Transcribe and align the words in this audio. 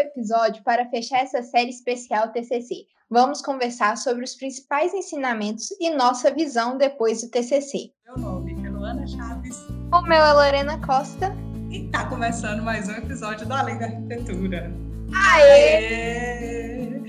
episódio 0.00 0.62
para 0.62 0.88
fechar 0.88 1.18
essa 1.18 1.42
série 1.42 1.70
especial 1.70 2.28
TCC. 2.28 2.86
Vamos 3.08 3.42
conversar 3.42 3.96
sobre 3.96 4.24
os 4.24 4.34
principais 4.34 4.94
ensinamentos 4.94 5.70
e 5.80 5.90
nossa 5.90 6.32
visão 6.32 6.78
depois 6.78 7.22
do 7.22 7.30
TCC. 7.30 7.90
Meu 8.06 8.16
nome 8.18 8.52
é 8.64 8.70
Luana 8.70 9.06
Chaves. 9.06 9.56
O 9.92 10.02
meu 10.02 10.22
é 10.22 10.32
Lorena 10.32 10.80
Costa. 10.86 11.34
E 11.70 11.86
está 11.86 12.06
começando 12.06 12.62
mais 12.62 12.88
um 12.88 12.92
episódio 12.92 13.46
do 13.46 13.54
Além 13.54 13.78
da 13.78 13.86
Arquitetura. 13.86 14.72
Aê! 15.14 15.76
Aê! 15.76 17.00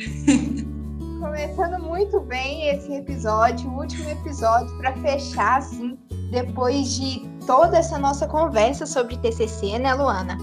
Começando 1.22 1.80
muito 1.84 2.20
bem 2.20 2.68
esse 2.70 2.92
episódio, 2.94 3.70
o 3.70 3.80
último 3.80 4.10
episódio 4.10 4.76
para 4.80 4.94
fechar 4.98 5.60
assim, 5.60 5.98
depois 6.32 6.96
de 6.96 7.22
toda 7.46 7.78
essa 7.78 8.00
nossa 8.00 8.28
conversa 8.28 8.88
sobre 8.88 9.18
TCC, 9.18 9.78
né, 9.78 9.94
Luana? 9.94 10.38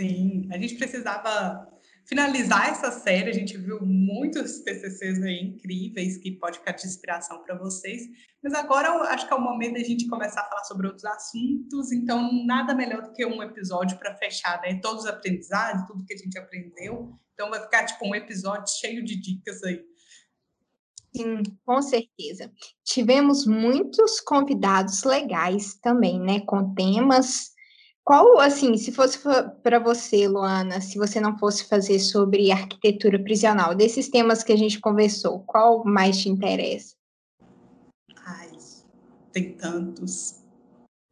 Sim, 0.00 0.48
a 0.50 0.56
gente 0.56 0.76
precisava 0.76 1.68
finalizar 2.06 2.70
essa 2.70 2.90
série. 2.90 3.28
A 3.28 3.34
gente 3.34 3.58
viu 3.58 3.84
muitos 3.84 4.60
TCCs 4.60 5.22
aí 5.22 5.40
incríveis 5.42 6.16
que 6.16 6.32
pode 6.32 6.58
ficar 6.58 6.72
de 6.72 6.86
inspiração 6.86 7.42
para 7.42 7.58
vocês. 7.58 8.04
Mas 8.42 8.54
agora 8.54 8.88
acho 9.12 9.26
que 9.26 9.32
é 9.34 9.36
o 9.36 9.40
momento 9.42 9.74
da 9.74 9.80
gente 9.80 10.08
começar 10.08 10.40
a 10.40 10.48
falar 10.48 10.64
sobre 10.64 10.86
outros 10.86 11.04
assuntos. 11.04 11.92
Então, 11.92 12.32
nada 12.46 12.74
melhor 12.74 13.02
do 13.02 13.12
que 13.12 13.26
um 13.26 13.42
episódio 13.42 13.98
para 13.98 14.16
fechar, 14.16 14.62
né? 14.62 14.80
Todos 14.80 15.04
os 15.04 15.10
aprendizados, 15.10 15.86
tudo 15.86 16.06
que 16.06 16.14
a 16.14 16.16
gente 16.16 16.38
aprendeu. 16.38 17.12
Então, 17.34 17.50
vai 17.50 17.60
ficar 17.60 17.84
tipo 17.84 18.08
um 18.08 18.14
episódio 18.14 18.72
cheio 18.80 19.04
de 19.04 19.20
dicas 19.20 19.62
aí. 19.62 19.84
Sim, 21.14 21.42
com 21.66 21.82
certeza. 21.82 22.50
Tivemos 22.84 23.46
muitos 23.46 24.18
convidados 24.18 25.04
legais 25.04 25.74
também, 25.74 26.18
né? 26.18 26.40
Com 26.40 26.72
temas 26.72 27.50
qual, 28.04 28.38
assim, 28.38 28.76
se 28.76 28.90
fosse 28.92 29.18
para 29.62 29.78
você, 29.78 30.26
Luana, 30.26 30.80
se 30.80 30.98
você 30.98 31.20
não 31.20 31.38
fosse 31.38 31.68
fazer 31.68 31.98
sobre 31.98 32.50
arquitetura 32.50 33.22
prisional, 33.22 33.74
desses 33.74 34.08
temas 34.08 34.42
que 34.42 34.52
a 34.52 34.56
gente 34.56 34.80
conversou, 34.80 35.40
qual 35.46 35.84
mais 35.84 36.18
te 36.18 36.28
interessa? 36.28 36.94
Ai, 38.26 38.50
tem 39.32 39.52
tantos. 39.54 40.42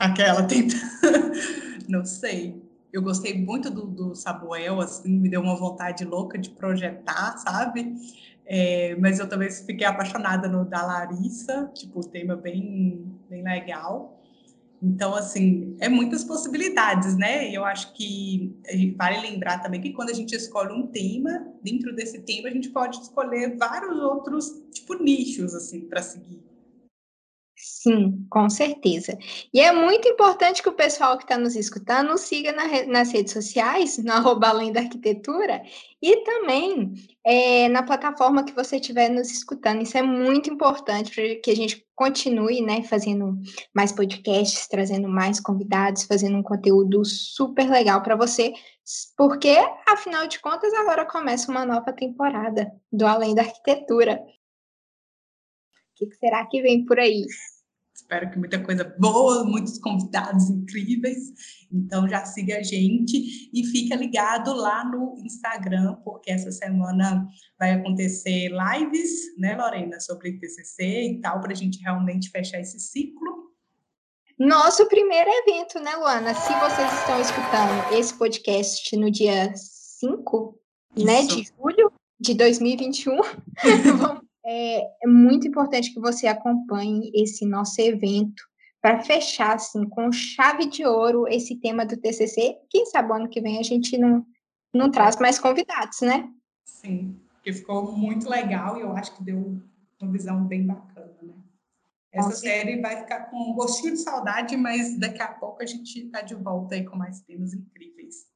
Aquela 0.01 0.43
tem. 0.45 0.69
não 1.89 2.05
sei. 2.05 2.63
Eu 2.93 3.03
gostei 3.03 3.39
muito 3.39 3.71
do, 3.71 3.87
do 3.87 4.15
Samuel, 4.15 4.81
assim, 4.81 5.11
me 5.11 5.29
deu 5.29 5.43
uma 5.43 5.57
vontade 5.57 6.05
louca 6.05 6.39
de 6.39 6.51
projetar, 6.51 7.37
sabe? 7.39 7.95
É, 8.47 8.97
mas 8.97 9.19
eu 9.19 9.29
também 9.29 9.51
fiquei 9.51 9.87
apaixonada 9.87 10.49
no 10.49 10.65
da 10.65 10.85
Larissa, 10.85 11.71
tipo, 11.75 12.01
tema 12.01 12.35
bem, 12.35 13.15
bem 13.29 13.45
legal. 13.45 14.18
Então, 14.81 15.15
assim, 15.15 15.77
é 15.81 15.89
muitas 15.89 16.23
possibilidades, 16.23 17.17
né? 17.17 17.51
E 17.51 17.55
eu 17.55 17.65
acho 17.65 17.93
que 17.95 18.57
vale 18.97 19.21
lembrar 19.21 19.59
também 19.59 19.81
que 19.81 19.93
quando 19.93 20.11
a 20.11 20.15
gente 20.15 20.35
escolhe 20.35 20.73
um 20.73 20.87
tema, 20.87 21.53
dentro 21.63 21.95
desse 21.95 22.21
tema 22.21 22.49
a 22.49 22.53
gente 22.53 22.71
pode 22.71 23.01
escolher 23.01 23.57
vários 23.57 23.99
outros, 23.99 24.63
tipo, 24.73 24.95
nichos, 24.95 25.53
assim, 25.55 25.81
para 25.81 26.01
seguir. 26.01 26.48
Sim, 27.61 28.25
com 28.31 28.49
certeza. 28.49 29.19
E 29.53 29.61
é 29.61 29.73
muito 29.73 30.07
importante 30.09 30.63
que 30.63 30.69
o 30.69 30.77
pessoal 30.77 31.19
que 31.19 31.25
está 31.25 31.37
nos 31.37 31.57
escutando 31.57 32.11
nos 32.11 32.21
siga 32.21 32.53
na, 32.53 32.87
nas 32.87 33.11
redes 33.11 33.33
sociais, 33.33 33.99
no 33.99 34.13
arroba 34.15 34.49
além 34.49 34.73
da 34.73 34.81
arquitetura, 34.81 35.61
e 36.01 36.19
também 36.23 36.95
é, 37.27 37.69
na 37.69 37.83
plataforma 37.83 38.45
que 38.45 38.55
você 38.55 38.77
estiver 38.77 39.09
nos 39.09 39.33
escutando. 39.33 39.83
Isso 39.83 39.99
é 39.99 40.03
muito 40.03 40.49
importante 40.49 41.13
para 41.13 41.41
que 41.41 41.51
a 41.51 41.57
gente 41.57 41.85
continue 41.97 42.63
né, 42.63 42.85
fazendo 42.85 43.37
mais 43.75 43.91
podcasts, 43.91 44.69
trazendo 44.69 45.09
mais 45.09 45.41
convidados, 45.41 46.05
fazendo 46.05 46.37
um 46.37 46.43
conteúdo 46.45 47.05
super 47.05 47.69
legal 47.69 48.01
para 48.05 48.15
você, 48.15 48.53
porque, 49.17 49.57
afinal 49.87 50.29
de 50.29 50.41
contas, 50.41 50.73
agora 50.75 51.05
começa 51.05 51.51
uma 51.51 51.67
nova 51.67 51.93
temporada 51.93 52.73
do 52.93 53.05
Além 53.05 53.35
da 53.35 53.43
Arquitetura 53.43 54.21
que, 55.99 56.07
que 56.07 56.17
será 56.17 56.47
que 56.47 56.63
vem 56.63 56.85
por 56.85 56.99
aí? 56.99 57.27
Espero 57.95 58.31
que 58.31 58.39
muita 58.39 58.63
coisa 58.63 58.85
boa, 58.99 59.45
muitos 59.45 59.77
convidados 59.79 60.49
incríveis. 60.49 61.67
Então 61.71 62.09
já 62.09 62.25
siga 62.25 62.59
a 62.59 62.63
gente 62.63 63.51
e 63.53 63.65
fica 63.67 63.97
ligado 63.97 64.55
lá 64.55 64.85
no 64.85 65.17
Instagram, 65.19 65.97
porque 66.05 66.31
essa 66.31 66.53
semana 66.53 67.27
vai 67.59 67.73
acontecer 67.73 68.51
lives, 68.51 69.37
né, 69.37 69.57
Lorena, 69.57 69.99
sobre 70.01 70.39
TCC 70.39 71.11
e 71.11 71.21
tal, 71.21 71.41
para 71.41 71.53
a 71.53 71.57
gente 71.57 71.81
realmente 71.81 72.31
fechar 72.31 72.61
esse 72.61 72.79
ciclo. 72.79 73.49
Nosso 74.39 74.87
primeiro 74.87 75.29
evento, 75.29 75.81
né, 75.81 75.97
Luana? 75.97 76.33
Se 76.33 76.53
vocês 76.55 76.93
estão 77.01 77.21
escutando 77.21 77.93
esse 77.99 78.17
podcast 78.17 78.97
no 78.97 79.11
dia 79.11 79.53
5, 79.57 80.57
né, 80.97 81.23
de 81.23 81.43
julho 81.43 81.93
de 82.21 82.35
2021, 82.35 83.17
vamos 83.99 84.28
é, 84.51 84.81
é 85.03 85.07
muito 85.07 85.47
importante 85.47 85.93
que 85.93 86.01
você 86.01 86.27
acompanhe 86.27 87.13
esse 87.15 87.45
nosso 87.45 87.79
evento 87.83 88.43
para 88.81 89.01
fechar 89.01 89.57
assim 89.57 89.87
com 89.91 90.11
chave 90.11 90.65
de 90.67 90.87
ouro 90.87 91.29
esse 91.29 91.57
tema 91.57 91.85
do 91.85 91.99
TCC. 91.99 92.57
Quem 92.71 92.87
sabe 92.87 93.13
ano 93.13 93.29
que 93.29 93.43
vem 93.43 93.59
a 93.59 93.63
gente 93.63 93.99
não, 93.99 94.25
não 94.73 94.91
traz 94.91 95.17
mais 95.17 95.39
convidados, 95.39 96.01
né? 96.01 96.31
Sim, 96.65 97.21
porque 97.35 97.53
ficou 97.53 97.93
muito 97.93 98.27
legal 98.27 98.79
e 98.79 98.81
eu 98.81 98.97
acho 98.97 99.15
que 99.15 99.23
deu 99.23 99.61
uma 100.01 100.13
visão 100.13 100.43
bem 100.45 100.67
bacana, 100.67 101.15
né? 101.21 101.35
Essa 102.11 102.31
série 102.31 102.81
vai 102.81 102.97
ficar 102.97 103.27
com 103.27 103.51
um 103.51 103.55
gostinho 103.55 103.93
de 103.93 104.01
saudade, 104.01 104.57
mas 104.57 104.99
daqui 104.99 105.21
a 105.21 105.29
pouco 105.29 105.63
a 105.63 105.67
gente 105.67 106.07
está 106.07 106.23
de 106.23 106.35
volta 106.35 106.75
aí 106.75 106.83
com 106.83 106.97
mais 106.97 107.21
temas 107.21 107.53
incríveis. 107.53 108.27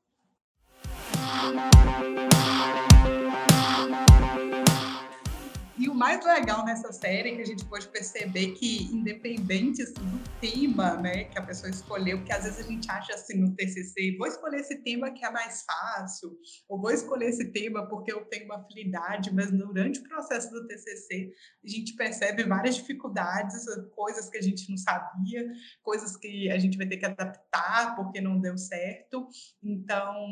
E 5.83 5.89
o 5.89 5.95
mais 5.97 6.25
legal 6.25 6.65
nessa 6.65 6.93
série 6.93 7.31
é 7.31 7.35
que 7.35 7.43
a 7.43 7.45
gente 7.45 7.65
pode 7.65 7.89
perceber 7.89 8.53
que, 8.53 8.85
independente 8.95 9.83
assim, 9.83 9.95
do 9.95 10.41
tema 10.41 10.95
né, 10.95 11.25
que 11.25 11.37
a 11.37 11.43
pessoa 11.43 11.69
escolheu, 11.69 12.19
porque 12.19 12.33
às 12.33 12.45
vezes 12.45 12.61
a 12.61 12.71
gente 12.71 12.89
acha 12.89 13.15
assim 13.15 13.39
no 13.39 13.53
TCC, 13.57 14.17
vou 14.17 14.29
escolher 14.29 14.61
esse 14.61 14.77
tema 14.77 15.11
que 15.11 15.25
é 15.25 15.31
mais 15.33 15.65
fácil, 15.65 16.39
ou 16.69 16.81
vou 16.81 16.93
escolher 16.93 17.31
esse 17.31 17.47
tema 17.51 17.85
porque 17.89 18.13
eu 18.13 18.25
tenho 18.27 18.45
uma 18.45 18.59
afinidade, 18.59 19.35
mas 19.35 19.51
durante 19.51 19.99
o 19.99 20.05
processo 20.05 20.53
do 20.53 20.69
TCC 20.69 21.33
a 21.65 21.69
gente 21.69 21.97
percebe 21.97 22.45
várias 22.45 22.77
dificuldades, 22.77 23.65
coisas 23.97 24.31
que 24.31 24.39
a 24.39 24.43
gente 24.43 24.71
não 24.71 24.77
sabia, 24.77 25.51
coisas 25.83 26.17
que 26.17 26.49
a 26.49 26.59
gente 26.59 26.79
vai 26.79 26.87
ter 26.87 26.99
que 26.99 27.07
adaptar 27.07 27.97
porque 27.97 28.21
não 28.21 28.41
deu 28.41 28.57
certo. 28.57 29.29
Então, 29.61 30.29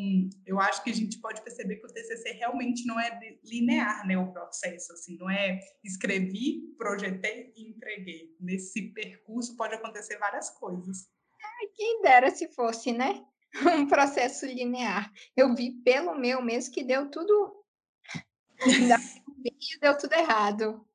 eu 0.46 0.60
acho 0.60 0.84
que 0.84 0.90
a 0.90 0.94
gente 0.94 1.18
pode 1.18 1.42
perceber 1.42 1.74
que 1.76 1.86
o 1.86 1.92
TCC 1.92 2.34
realmente 2.34 2.86
não 2.86 3.00
é 3.00 3.18
linear, 3.44 4.06
né, 4.06 4.16
o 4.16 4.30
processo, 4.32 4.92
assim, 4.92 5.16
não 5.18 5.28
é 5.28 5.39
é 5.40 5.60
escrevi, 5.82 6.74
projetei 6.76 7.52
e 7.56 7.68
entreguei. 7.68 8.36
Nesse 8.38 8.92
percurso 8.92 9.56
pode 9.56 9.74
acontecer 9.74 10.18
várias 10.18 10.50
coisas. 10.50 11.08
Ai, 11.42 11.68
quem 11.74 12.02
dera 12.02 12.30
se 12.30 12.48
fosse, 12.48 12.92
né? 12.92 13.24
Um 13.82 13.88
processo 13.88 14.46
linear. 14.46 15.12
Eu 15.36 15.54
vi 15.54 15.72
pelo 15.82 16.16
meu 16.16 16.40
mesmo 16.40 16.72
que 16.72 16.84
deu 16.84 17.10
tudo. 17.10 17.64
deu 19.80 19.98
tudo 19.98 20.12
errado. 20.12 20.86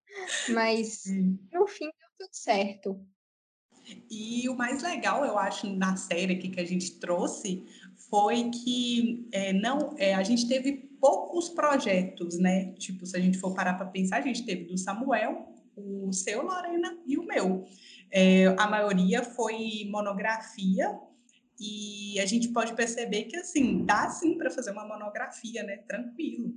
Mas 0.53 1.03
no 1.51 1.67
fim 1.67 1.85
deu 1.85 2.09
tudo 2.17 2.33
certo. 2.33 3.05
E 4.09 4.47
o 4.49 4.55
mais 4.55 4.81
legal, 4.81 5.23
eu 5.25 5.37
acho, 5.37 5.67
na 5.67 5.95
série 5.95 6.33
aqui 6.33 6.49
que 6.49 6.59
a 6.59 6.65
gente 6.65 6.99
trouxe 6.99 7.65
foi 8.09 8.49
que 8.49 9.27
é, 9.31 9.53
não, 9.53 9.95
é, 9.97 10.13
a 10.13 10.23
gente 10.23 10.47
teve 10.47 10.89
poucos 10.99 11.49
projetos, 11.49 12.39
né? 12.39 12.73
Tipo, 12.73 13.05
se 13.05 13.15
a 13.17 13.19
gente 13.19 13.37
for 13.37 13.53
parar 13.53 13.75
para 13.75 13.87
pensar, 13.87 14.17
a 14.17 14.21
gente 14.21 14.45
teve 14.45 14.65
do 14.65 14.77
Samuel, 14.77 15.53
o 15.75 16.11
seu, 16.11 16.43
Lorena, 16.43 16.97
e 17.05 17.17
o 17.17 17.23
meu. 17.23 17.65
É, 18.11 18.47
a 18.57 18.67
maioria 18.67 19.23
foi 19.23 19.87
monografia, 19.89 20.99
e 21.59 22.19
a 22.19 22.25
gente 22.25 22.49
pode 22.49 22.73
perceber 22.73 23.23
que, 23.23 23.37
assim, 23.37 23.85
dá 23.85 24.09
sim 24.09 24.37
para 24.37 24.51
fazer 24.51 24.71
uma 24.71 24.85
monografia, 24.85 25.63
né? 25.63 25.77
Tranquilo. 25.87 26.53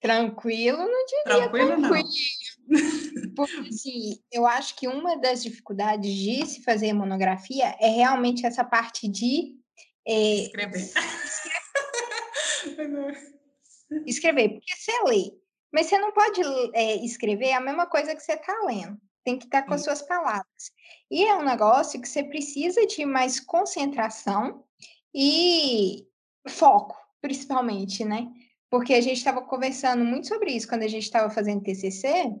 Tranquilo, 0.00 0.78
não 0.78 1.06
diria 1.06 1.24
tranquilo. 1.24 1.68
tranquilo. 1.68 2.08
Não. 2.68 3.34
Porque, 3.34 3.68
assim, 3.68 4.20
eu 4.30 4.46
acho 4.46 4.76
que 4.76 4.86
uma 4.86 5.16
das 5.16 5.42
dificuldades 5.42 6.12
de 6.12 6.46
se 6.46 6.62
fazer 6.62 6.92
monografia 6.92 7.76
é 7.80 7.88
realmente 7.88 8.46
essa 8.46 8.64
parte 8.64 9.08
de... 9.08 9.56
É, 10.08 10.44
escrever. 10.44 10.90
escrever. 14.06 14.50
porque 14.50 14.76
você 14.76 14.92
lê, 15.04 15.32
mas 15.70 15.86
você 15.86 15.98
não 15.98 16.12
pode 16.12 16.40
é, 16.72 16.96
escrever 17.04 17.52
a 17.52 17.60
mesma 17.60 17.86
coisa 17.86 18.14
que 18.14 18.22
você 18.22 18.32
está 18.32 18.58
lendo. 18.64 18.98
Tem 19.22 19.38
que 19.38 19.44
estar 19.44 19.60
tá 19.62 19.68
com 19.68 19.74
as 19.74 19.84
suas 19.84 20.00
palavras. 20.00 20.72
E 21.10 21.24
é 21.24 21.34
um 21.34 21.44
negócio 21.44 22.00
que 22.00 22.08
você 22.08 22.24
precisa 22.24 22.86
de 22.86 23.04
mais 23.04 23.38
concentração 23.38 24.64
e 25.14 26.06
foco, 26.48 26.96
principalmente, 27.20 28.02
né? 28.02 28.28
Porque 28.70 28.94
a 28.94 29.02
gente 29.02 29.18
estava 29.18 29.42
conversando 29.42 30.06
muito 30.06 30.28
sobre 30.28 30.52
isso 30.52 30.68
quando 30.68 30.84
a 30.84 30.88
gente 30.88 31.02
estava 31.02 31.28
fazendo 31.28 31.62
TCC, 31.62 32.32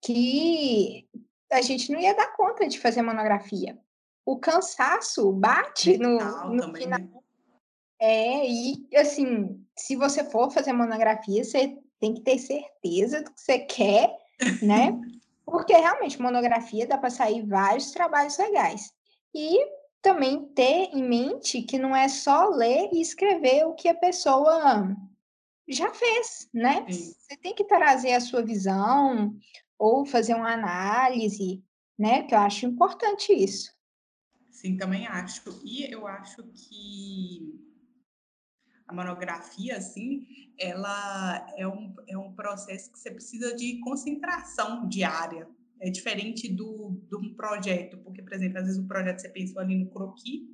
que 0.00 1.08
a 1.50 1.60
gente 1.60 1.90
não 1.90 1.98
ia 1.98 2.14
dar 2.14 2.36
conta 2.36 2.68
de 2.68 2.78
fazer 2.78 3.02
monografia. 3.02 3.76
O 4.26 4.38
cansaço 4.38 5.32
bate 5.32 5.96
no, 5.96 6.18
no 6.50 6.74
final. 6.74 6.98
Né? 6.98 7.08
É, 7.98 8.46
e 8.46 8.86
assim, 8.96 9.64
se 9.76 9.96
você 9.96 10.24
for 10.24 10.50
fazer 10.50 10.72
monografia, 10.72 11.44
você 11.44 11.78
tem 12.00 12.12
que 12.14 12.20
ter 12.20 12.38
certeza 12.38 13.22
do 13.22 13.32
que 13.32 13.40
você 13.40 13.60
quer, 13.60 14.14
né? 14.60 14.92
Porque 15.46 15.72
realmente 15.72 16.20
monografia 16.20 16.86
dá 16.86 16.98
para 16.98 17.08
sair 17.08 17.46
vários 17.46 17.92
trabalhos 17.92 18.36
legais. 18.36 18.92
E 19.32 19.64
também 20.02 20.44
ter 20.54 20.90
em 20.92 21.02
mente 21.02 21.62
que 21.62 21.78
não 21.78 21.94
é 21.94 22.08
só 22.08 22.48
ler 22.48 22.90
e 22.92 23.00
escrever 23.00 23.64
o 23.64 23.74
que 23.74 23.88
a 23.88 23.94
pessoa 23.94 24.94
já 25.68 25.92
fez, 25.92 26.48
né? 26.52 26.84
Sim. 26.90 27.14
Você 27.18 27.36
tem 27.36 27.54
que 27.54 27.64
trazer 27.64 28.12
a 28.12 28.20
sua 28.20 28.42
visão 28.42 29.34
ou 29.78 30.04
fazer 30.04 30.34
uma 30.34 30.52
análise, 30.52 31.62
né? 31.98 32.22
Que 32.24 32.34
eu 32.34 32.38
acho 32.38 32.66
importante 32.66 33.32
isso. 33.32 33.75
Sim, 34.56 34.78
também 34.78 35.06
acho. 35.06 35.60
E 35.62 35.84
eu 35.92 36.06
acho 36.06 36.42
que 36.44 37.60
a 38.88 38.94
monografia, 38.94 39.76
assim, 39.76 40.26
ela 40.58 41.46
é 41.58 41.68
um, 41.68 41.94
é 42.08 42.16
um 42.16 42.32
processo 42.32 42.90
que 42.90 42.98
você 42.98 43.10
precisa 43.10 43.54
de 43.54 43.78
concentração 43.80 44.88
diária, 44.88 45.46
é 45.78 45.90
diferente 45.90 46.48
do, 46.48 46.98
um 47.12 47.34
projeto, 47.34 47.98
porque, 47.98 48.22
por 48.22 48.32
exemplo, 48.32 48.56
às 48.58 48.64
vezes 48.64 48.80
o 48.82 48.88
projeto 48.88 49.18
você 49.18 49.28
pensou 49.28 49.60
ali 49.60 49.76
no 49.76 49.90
croquis, 49.90 50.48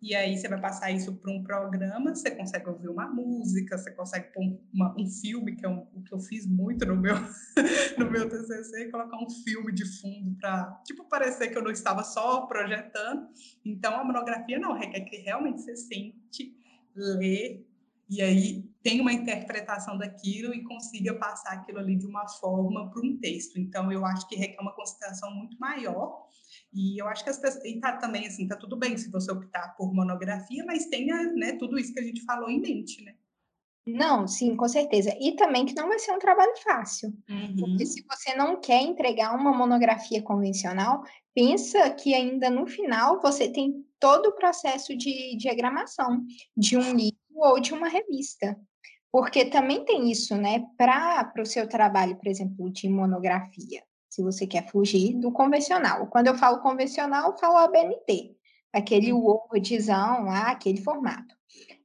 e 0.00 0.14
aí 0.14 0.36
você 0.36 0.48
vai 0.48 0.60
passar 0.60 0.90
isso 0.92 1.14
para 1.16 1.32
um 1.32 1.42
programa, 1.42 2.14
você 2.14 2.30
consegue 2.30 2.68
ouvir 2.68 2.88
uma 2.88 3.08
música, 3.08 3.76
você 3.76 3.90
consegue 3.90 4.32
pôr 4.32 4.58
uma, 4.72 4.94
um 4.96 5.08
filme, 5.08 5.56
que 5.56 5.66
é 5.66 5.68
um, 5.68 5.86
o 5.92 6.02
que 6.02 6.12
eu 6.12 6.20
fiz 6.20 6.46
muito 6.46 6.86
no 6.86 6.96
meu, 6.96 7.14
no 7.98 8.10
meu 8.10 8.28
TCC, 8.28 8.90
colocar 8.90 9.16
um 9.16 9.28
filme 9.28 9.72
de 9.72 9.84
fundo 9.84 10.36
para, 10.40 10.80
tipo, 10.84 11.04
parecer 11.08 11.48
que 11.48 11.58
eu 11.58 11.62
não 11.62 11.70
estava 11.70 12.04
só 12.04 12.42
projetando. 12.42 13.28
Então, 13.64 13.98
a 13.98 14.04
monografia 14.04 14.58
não, 14.58 14.78
requer 14.78 15.00
que 15.00 15.16
realmente 15.16 15.62
você 15.62 15.74
sente, 15.74 16.56
lê, 16.94 17.64
e 18.08 18.22
aí 18.22 18.67
tem 18.82 19.00
uma 19.00 19.12
interpretação 19.12 19.98
daquilo 19.98 20.54
e 20.54 20.62
consiga 20.62 21.14
passar 21.14 21.52
aquilo 21.52 21.78
ali 21.78 21.96
de 21.96 22.06
uma 22.06 22.28
forma 22.28 22.90
para 22.90 23.02
um 23.02 23.18
texto. 23.18 23.58
Então, 23.58 23.90
eu 23.90 24.04
acho 24.04 24.28
que 24.28 24.36
requer 24.36 24.60
uma 24.60 24.74
consideração 24.74 25.34
muito 25.34 25.58
maior. 25.58 26.26
E 26.72 27.00
eu 27.00 27.08
acho 27.08 27.24
que 27.24 27.30
as 27.30 27.38
pessoas. 27.38 27.64
E 27.64 27.80
tá 27.80 27.96
também 27.96 28.26
assim, 28.26 28.46
tá 28.46 28.56
tudo 28.56 28.76
bem 28.76 28.96
se 28.96 29.10
você 29.10 29.30
optar 29.32 29.74
por 29.76 29.92
monografia, 29.92 30.64
mas 30.64 30.86
tenha 30.86 31.32
né, 31.32 31.52
tudo 31.52 31.78
isso 31.78 31.92
que 31.92 32.00
a 32.00 32.04
gente 32.04 32.24
falou 32.24 32.48
em 32.48 32.60
mente, 32.60 33.02
né? 33.04 33.14
Não, 33.86 34.28
sim, 34.28 34.54
com 34.54 34.68
certeza. 34.68 35.16
E 35.18 35.34
também 35.34 35.64
que 35.64 35.74
não 35.74 35.88
vai 35.88 35.98
ser 35.98 36.12
um 36.12 36.18
trabalho 36.18 36.52
fácil. 36.62 37.08
Uhum. 37.28 37.56
Porque 37.58 37.86
se 37.86 38.04
você 38.06 38.34
não 38.34 38.60
quer 38.60 38.82
entregar 38.82 39.34
uma 39.34 39.50
monografia 39.50 40.22
convencional, 40.22 41.02
pensa 41.34 41.90
que 41.90 42.12
ainda 42.12 42.50
no 42.50 42.66
final 42.66 43.18
você 43.22 43.50
tem 43.50 43.82
todo 43.98 44.26
o 44.26 44.34
processo 44.34 44.94
de 44.94 45.34
diagramação 45.36 46.22
de 46.54 46.76
um 46.76 46.94
livro 46.94 47.17
ou 47.40 47.60
de 47.60 47.72
uma 47.72 47.88
revista. 47.88 48.58
Porque 49.10 49.46
também 49.46 49.84
tem 49.84 50.10
isso, 50.10 50.36
né? 50.36 50.64
Para 50.76 51.32
o 51.38 51.46
seu 51.46 51.68
trabalho, 51.68 52.16
por 52.16 52.28
exemplo, 52.28 52.70
de 52.70 52.88
monografia, 52.88 53.82
se 54.08 54.22
você 54.22 54.46
quer 54.46 54.68
fugir 54.68 55.14
do 55.14 55.32
convencional. 55.32 56.06
Quando 56.08 56.26
eu 56.26 56.36
falo 56.36 56.60
convencional, 56.60 57.30
eu 57.30 57.38
falo 57.38 57.56
ABNT, 57.56 58.36
aquele 58.72 59.12
Wordzão 59.12 60.24
lá, 60.24 60.50
aquele 60.50 60.82
formato. 60.82 61.34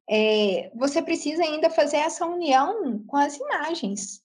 É, 0.10 0.70
você 0.76 1.02
precisa 1.02 1.44
ainda 1.44 1.70
fazer 1.70 1.98
essa 1.98 2.26
união 2.26 3.04
com 3.08 3.16
as 3.16 3.38
imagens. 3.38 4.22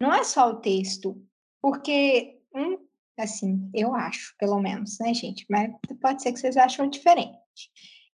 Não 0.00 0.12
é 0.12 0.24
só 0.24 0.50
o 0.50 0.60
texto, 0.60 1.22
porque, 1.62 2.40
hum, 2.54 2.78
assim, 3.18 3.70
eu 3.72 3.94
acho, 3.94 4.34
pelo 4.38 4.58
menos, 4.60 4.98
né, 4.98 5.14
gente? 5.14 5.46
Mas 5.48 5.70
pode 6.00 6.22
ser 6.22 6.32
que 6.32 6.40
vocês 6.40 6.56
acham 6.56 6.88
diferente. 6.88 7.38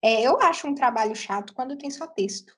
É, 0.02 0.22
eu 0.22 0.40
acho 0.40 0.66
um 0.68 0.74
trabalho 0.74 1.14
chato 1.14 1.54
quando 1.54 1.76
tem 1.76 1.90
só 1.90 2.06
texto. 2.06 2.56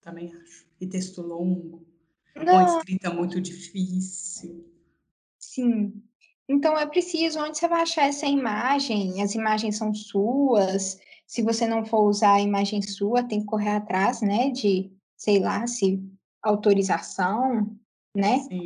Também 0.00 0.34
acho. 0.34 0.66
E 0.80 0.86
texto 0.86 1.22
longo, 1.22 1.86
Não. 2.34 2.66
com 2.66 2.78
escrita 2.78 3.12
muito 3.12 3.40
difícil. 3.40 4.68
Sim. 5.38 6.02
Então 6.48 6.76
é 6.76 6.86
preciso, 6.86 7.40
onde 7.40 7.56
você 7.56 7.68
vai 7.68 7.82
achar 7.82 8.08
essa 8.08 8.26
imagem? 8.26 9.22
As 9.22 9.34
imagens 9.34 9.76
são 9.76 9.94
suas. 9.94 10.98
Se 11.26 11.40
você 11.42 11.66
não 11.66 11.84
for 11.84 12.08
usar 12.08 12.34
a 12.34 12.40
imagem 12.40 12.82
sua, 12.82 13.22
tem 13.22 13.40
que 13.40 13.46
correr 13.46 13.70
atrás, 13.70 14.20
né? 14.20 14.50
De, 14.50 14.90
sei 15.16 15.38
lá, 15.38 15.66
se 15.66 16.02
autorização, 16.42 17.76
né? 18.14 18.40
Sim. 18.40 18.64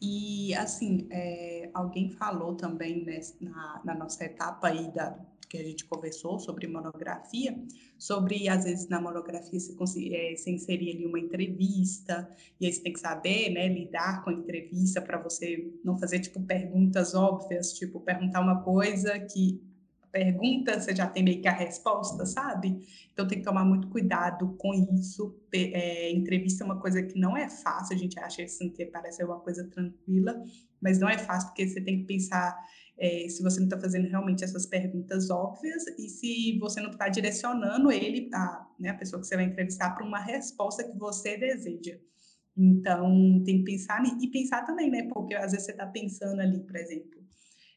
E 0.00 0.54
assim, 0.54 1.06
é, 1.10 1.70
alguém 1.72 2.10
falou 2.10 2.56
também 2.56 3.04
né, 3.04 3.20
na, 3.40 3.80
na 3.84 3.94
nossa 3.94 4.24
etapa 4.24 4.68
aí 4.68 4.90
da, 4.92 5.18
que 5.52 5.58
a 5.58 5.62
gente 5.62 5.84
conversou 5.84 6.38
sobre 6.38 6.66
monografia, 6.66 7.54
sobre, 7.98 8.48
às 8.48 8.64
vezes, 8.64 8.88
na 8.88 8.98
monografia 8.98 9.60
você, 9.76 10.08
é, 10.10 10.34
você 10.34 10.50
inserir 10.50 10.96
ali 10.96 11.04
uma 11.04 11.20
entrevista, 11.20 12.26
e 12.58 12.64
aí 12.64 12.72
você 12.72 12.82
tem 12.82 12.94
que 12.94 13.00
saber, 13.00 13.50
né, 13.50 13.68
lidar 13.68 14.24
com 14.24 14.30
a 14.30 14.32
entrevista 14.32 15.02
para 15.02 15.18
você 15.18 15.70
não 15.84 15.98
fazer, 15.98 16.20
tipo, 16.20 16.40
perguntas 16.40 17.14
óbvias, 17.14 17.74
tipo, 17.74 18.00
perguntar 18.00 18.40
uma 18.40 18.62
coisa 18.62 19.20
que 19.20 19.62
pergunta, 20.10 20.80
você 20.80 20.94
já 20.94 21.06
tem 21.06 21.22
meio 21.22 21.42
que 21.42 21.48
a 21.48 21.52
resposta, 21.52 22.24
sabe? 22.24 22.86
Então 23.12 23.26
tem 23.26 23.38
que 23.38 23.44
tomar 23.44 23.64
muito 23.64 23.88
cuidado 23.88 24.54
com 24.58 24.72
isso. 24.74 25.38
É, 25.52 26.10
entrevista 26.10 26.64
é 26.64 26.66
uma 26.66 26.80
coisa 26.80 27.02
que 27.02 27.18
não 27.18 27.36
é 27.36 27.48
fácil, 27.48 27.94
a 27.94 27.98
gente 27.98 28.18
acha 28.18 28.42
assim, 28.42 28.70
que 28.70 28.86
parece 28.86 29.22
uma 29.22 29.40
coisa 29.40 29.68
tranquila, 29.68 30.42
mas 30.80 30.98
não 30.98 31.08
é 31.08 31.18
fácil 31.18 31.48
porque 31.48 31.66
você 31.66 31.80
tem 31.80 32.00
que 32.00 32.04
pensar 32.04 32.58
é, 33.02 33.28
se 33.28 33.42
você 33.42 33.58
não 33.58 33.66
está 33.66 33.80
fazendo 33.80 34.06
realmente 34.06 34.44
essas 34.44 34.64
perguntas 34.64 35.28
óbvias 35.28 35.84
e 35.98 36.08
se 36.08 36.56
você 36.60 36.80
não 36.80 36.90
está 36.90 37.08
direcionando 37.08 37.90
ele, 37.90 38.30
a, 38.32 38.64
né, 38.78 38.90
a 38.90 38.94
pessoa 38.94 39.20
que 39.20 39.26
você 39.26 39.34
vai 39.34 39.46
entrevistar, 39.46 39.90
para 39.90 40.06
uma 40.06 40.20
resposta 40.20 40.84
que 40.84 40.96
você 40.96 41.36
deseja. 41.36 41.98
Então, 42.56 43.42
tem 43.44 43.58
que 43.58 43.64
pensar 43.64 44.00
e 44.04 44.30
pensar 44.30 44.64
também, 44.64 44.88
né? 44.88 45.08
Porque 45.12 45.34
às 45.34 45.50
vezes 45.50 45.66
você 45.66 45.72
está 45.72 45.84
pensando 45.84 46.40
ali, 46.40 46.60
por 46.60 46.76
exemplo, 46.76 47.20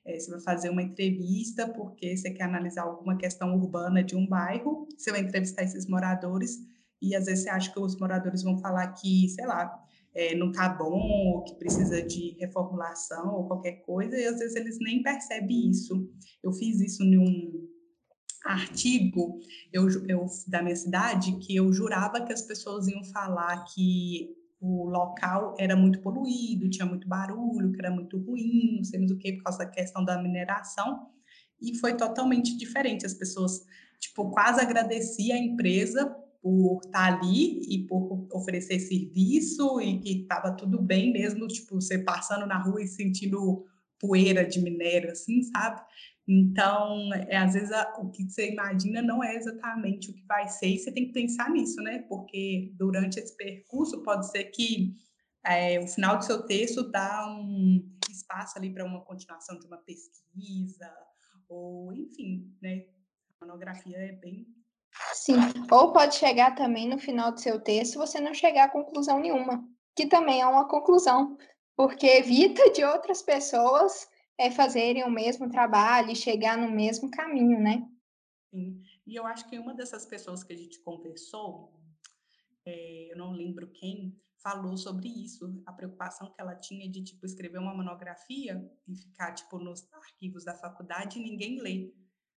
é, 0.05 0.19
você 0.19 0.29
vai 0.29 0.41
fazer 0.41 0.69
uma 0.69 0.83
entrevista 0.83 1.67
porque 1.69 2.15
você 2.15 2.29
quer 2.29 2.43
analisar 2.43 2.83
alguma 2.83 3.17
questão 3.17 3.55
urbana 3.55 4.03
de 4.03 4.15
um 4.15 4.27
bairro, 4.27 4.87
você 4.95 5.09
vai 5.09 5.21
entrevistar 5.21 5.63
esses 5.63 5.87
moradores 5.87 6.59
e 7.01 7.15
às 7.15 7.25
vezes 7.25 7.45
você 7.45 7.49
acha 7.49 7.73
que 7.73 7.79
os 7.79 7.97
moradores 7.97 8.43
vão 8.43 8.59
falar 8.59 8.89
que, 8.89 9.27
sei 9.29 9.47
lá, 9.47 9.84
é, 10.15 10.33
não 10.33 10.49
está 10.49 10.69
bom, 10.69 11.01
ou 11.33 11.43
que 11.43 11.55
precisa 11.55 12.01
de 12.01 12.37
reformulação 12.39 13.35
ou 13.35 13.47
qualquer 13.47 13.83
coisa, 13.83 14.17
e 14.17 14.25
às 14.25 14.39
vezes 14.39 14.55
eles 14.55 14.77
nem 14.79 15.03
percebem 15.03 15.69
isso. 15.69 16.09
Eu 16.41 16.53
fiz 16.53 16.79
isso 16.79 17.03
em 17.03 17.17
um 17.17 17.67
artigo 18.45 19.39
eu, 19.73 19.87
eu, 20.07 20.25
da 20.47 20.61
minha 20.61 20.75
cidade 20.75 21.35
que 21.39 21.55
eu 21.55 21.73
jurava 21.73 22.23
que 22.23 22.31
as 22.31 22.43
pessoas 22.43 22.87
iam 22.87 23.03
falar 23.05 23.65
que 23.73 24.35
o 24.61 24.87
local 24.87 25.55
era 25.59 25.75
muito 25.75 25.99
poluído, 25.99 26.69
tinha 26.69 26.85
muito 26.85 27.07
barulho, 27.07 27.71
que 27.71 27.79
era 27.79 27.91
muito 27.91 28.17
ruim, 28.17 28.77
não 28.77 28.83
sei 28.83 28.99
mais 28.99 29.11
o 29.11 29.17
que, 29.17 29.33
por 29.33 29.43
causa 29.43 29.59
da 29.59 29.67
questão 29.67 30.03
da 30.05 30.21
mineração, 30.21 31.07
e 31.61 31.77
foi 31.77 31.95
totalmente 31.95 32.57
diferente. 32.57 33.05
As 33.05 33.13
pessoas, 33.13 33.65
tipo, 33.99 34.29
quase 34.31 34.61
agradeciam 34.61 35.37
a 35.37 35.41
empresa 35.41 36.15
por 36.45 36.79
estar 36.85 36.91
tá 36.91 37.05
ali 37.17 37.59
e 37.67 37.87
por 37.87 38.27
oferecer 38.31 38.79
serviço 38.79 39.81
e 39.81 39.99
que 39.99 40.21
estava 40.21 40.55
tudo 40.55 40.79
bem 40.79 41.11
mesmo, 41.11 41.47
tipo, 41.47 41.81
você 41.81 41.97
passando 41.97 42.45
na 42.45 42.59
rua 42.59 42.83
e 42.83 42.87
sentindo 42.87 43.65
poeira 43.99 44.45
de 44.45 44.61
minério, 44.61 45.09
assim, 45.09 45.41
sabe? 45.41 45.81
Então, 46.27 47.11
é, 47.29 47.37
às 47.37 47.53
vezes, 47.53 47.71
a, 47.71 47.95
o 47.97 48.11
que 48.11 48.29
você 48.29 48.51
imagina 48.51 49.01
não 49.01 49.23
é 49.23 49.35
exatamente 49.35 50.11
o 50.11 50.13
que 50.13 50.23
vai 50.27 50.47
ser, 50.47 50.67
e 50.67 50.77
você 50.77 50.91
tem 50.91 51.07
que 51.07 51.13
pensar 51.13 51.49
nisso, 51.49 51.81
né? 51.81 52.05
Porque 52.07 52.71
durante 52.77 53.19
esse 53.19 53.35
percurso 53.35 54.03
pode 54.03 54.29
ser 54.29 54.43
que 54.43 54.93
é, 55.43 55.79
o 55.79 55.87
final 55.87 56.19
do 56.19 56.25
seu 56.25 56.43
texto 56.43 56.91
dá 56.91 57.27
um 57.27 57.83
espaço 58.07 58.59
ali 58.59 58.71
para 58.71 58.85
uma 58.85 59.01
continuação 59.01 59.57
de 59.57 59.65
uma 59.65 59.77
pesquisa, 59.77 60.93
ou 61.49 61.91
enfim, 61.91 62.55
né? 62.61 62.85
A 63.41 63.47
monografia 63.47 63.97
é 63.97 64.11
bem 64.11 64.45
Sim, 65.13 65.35
ou 65.71 65.91
pode 65.91 66.15
chegar 66.15 66.55
também 66.55 66.87
no 66.87 66.97
final 66.97 67.31
do 67.31 67.39
seu 67.39 67.59
texto 67.59 67.97
você 67.97 68.19
não 68.19 68.33
chegar 68.33 68.65
a 68.65 68.71
conclusão 68.71 69.19
nenhuma, 69.19 69.67
que 69.95 70.07
também 70.07 70.41
é 70.41 70.45
uma 70.45 70.67
conclusão, 70.67 71.37
porque 71.75 72.05
evita 72.05 72.71
de 72.71 72.83
outras 72.83 73.21
pessoas 73.21 74.07
é, 74.37 74.51
fazerem 74.51 75.03
o 75.03 75.11
mesmo 75.11 75.49
trabalho 75.49 76.11
e 76.11 76.15
chegar 76.15 76.57
no 76.57 76.71
mesmo 76.71 77.09
caminho, 77.09 77.59
né? 77.59 77.87
Sim, 78.53 78.81
e 79.05 79.15
eu 79.15 79.25
acho 79.25 79.49
que 79.49 79.59
uma 79.59 79.73
dessas 79.73 80.05
pessoas 80.05 80.43
que 80.43 80.53
a 80.53 80.57
gente 80.57 80.79
conversou, 80.79 81.73
é, 82.65 83.11
eu 83.11 83.17
não 83.17 83.31
lembro 83.31 83.67
quem, 83.71 84.17
falou 84.45 84.77
sobre 84.77 85.07
isso, 85.07 85.59
a 85.65 85.73
preocupação 85.73 86.31
que 86.31 86.39
ela 86.39 86.55
tinha 86.55 86.87
de, 86.87 87.03
tipo, 87.03 87.25
escrever 87.25 87.57
uma 87.57 87.73
monografia 87.73 88.63
e 88.87 88.95
ficar, 88.95 89.33
tipo, 89.33 89.57
nos 89.57 89.91
arquivos 89.91 90.45
da 90.45 90.53
faculdade 90.53 91.17
e 91.17 91.23
ninguém 91.23 91.59
lê. 91.59 91.91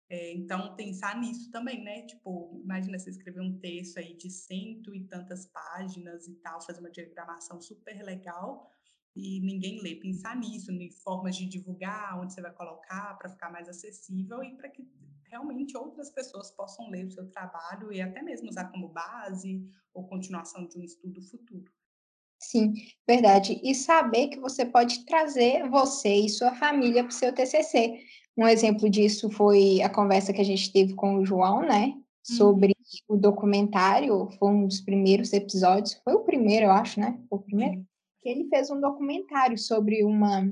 É, 0.10 0.34
então, 0.34 0.74
pensar 0.76 1.20
nisso 1.20 1.52
também, 1.52 1.84
né? 1.84 2.04
Tipo, 2.04 2.62
imagina 2.64 2.98
você 2.98 3.10
escrever 3.10 3.42
um 3.42 3.60
texto 3.60 3.98
aí 3.98 4.16
de 4.16 4.30
cento 4.30 4.96
e 4.96 5.04
tantas 5.04 5.46
páginas 5.48 6.28
e 6.28 6.36
tal, 6.36 6.62
fazer 6.62 6.80
uma 6.80 6.92
diagramação 6.92 7.60
super 7.60 8.02
legal 8.04 8.72
e 9.14 9.42
ninguém 9.42 9.82
lê. 9.82 9.96
Pensar 9.96 10.38
nisso, 10.38 10.72
em 10.72 10.92
formas 10.92 11.36
de 11.36 11.46
divulgar, 11.46 12.20
onde 12.20 12.34
você 12.34 12.42
vai 12.42 12.54
colocar 12.54 13.16
para 13.18 13.30
ficar 13.30 13.52
mais 13.52 13.68
acessível 13.68 14.42
e 14.44 14.56
para 14.56 14.70
que 14.70 14.88
realmente 15.26 15.76
outras 15.76 16.10
pessoas 16.10 16.52
possam 16.52 16.90
ler 16.90 17.06
o 17.06 17.12
seu 17.12 17.30
trabalho 17.30 17.92
e 17.92 18.02
até 18.02 18.22
mesmo 18.22 18.50
usar 18.50 18.72
como 18.72 18.88
base 18.88 19.68
ou 19.94 20.08
continuação 20.08 20.66
de 20.68 20.78
um 20.78 20.84
estudo 20.84 21.22
futuro. 21.22 21.70
Sim, 22.40 22.74
verdade. 23.06 23.60
E 23.64 23.74
saber 23.74 24.30
que 24.30 24.40
você 24.40 24.66
pode 24.66 25.06
trazer 25.06 25.68
você 25.70 26.14
e 26.14 26.30
sua 26.30 26.54
família 26.56 27.04
para 27.04 27.10
o 27.10 27.14
seu 27.14 27.34
TCC. 27.34 28.00
Um 28.38 28.48
exemplo 28.48 28.88
disso 28.90 29.32
foi 29.32 29.82
a 29.82 29.90
conversa 29.90 30.32
que 30.32 30.42
a 30.42 30.46
gente 30.46 30.72
teve 30.72 30.94
com 30.94 31.16
o 31.16 31.26
João, 31.26 31.62
né? 31.62 31.96
Sobre 32.24 32.76
uhum. 33.10 33.16
o 33.16 33.20
documentário, 33.20 34.30
foi 34.38 34.50
um 34.52 34.68
dos 34.68 34.80
primeiros 34.82 35.34
episódios, 35.34 36.00
foi 36.04 36.14
o 36.14 36.24
primeiro, 36.24 36.68
eu 36.68 36.72
acho, 36.72 37.00
né? 37.00 37.20
Foi 37.30 37.40
o 37.40 37.42
primeiro. 37.42 37.86
Que 38.22 38.30
ele 38.30 38.48
fez 38.50 38.70
um 38.70 38.80
documentário 38.80 39.58
sobre 39.58 40.04
uma 40.04 40.52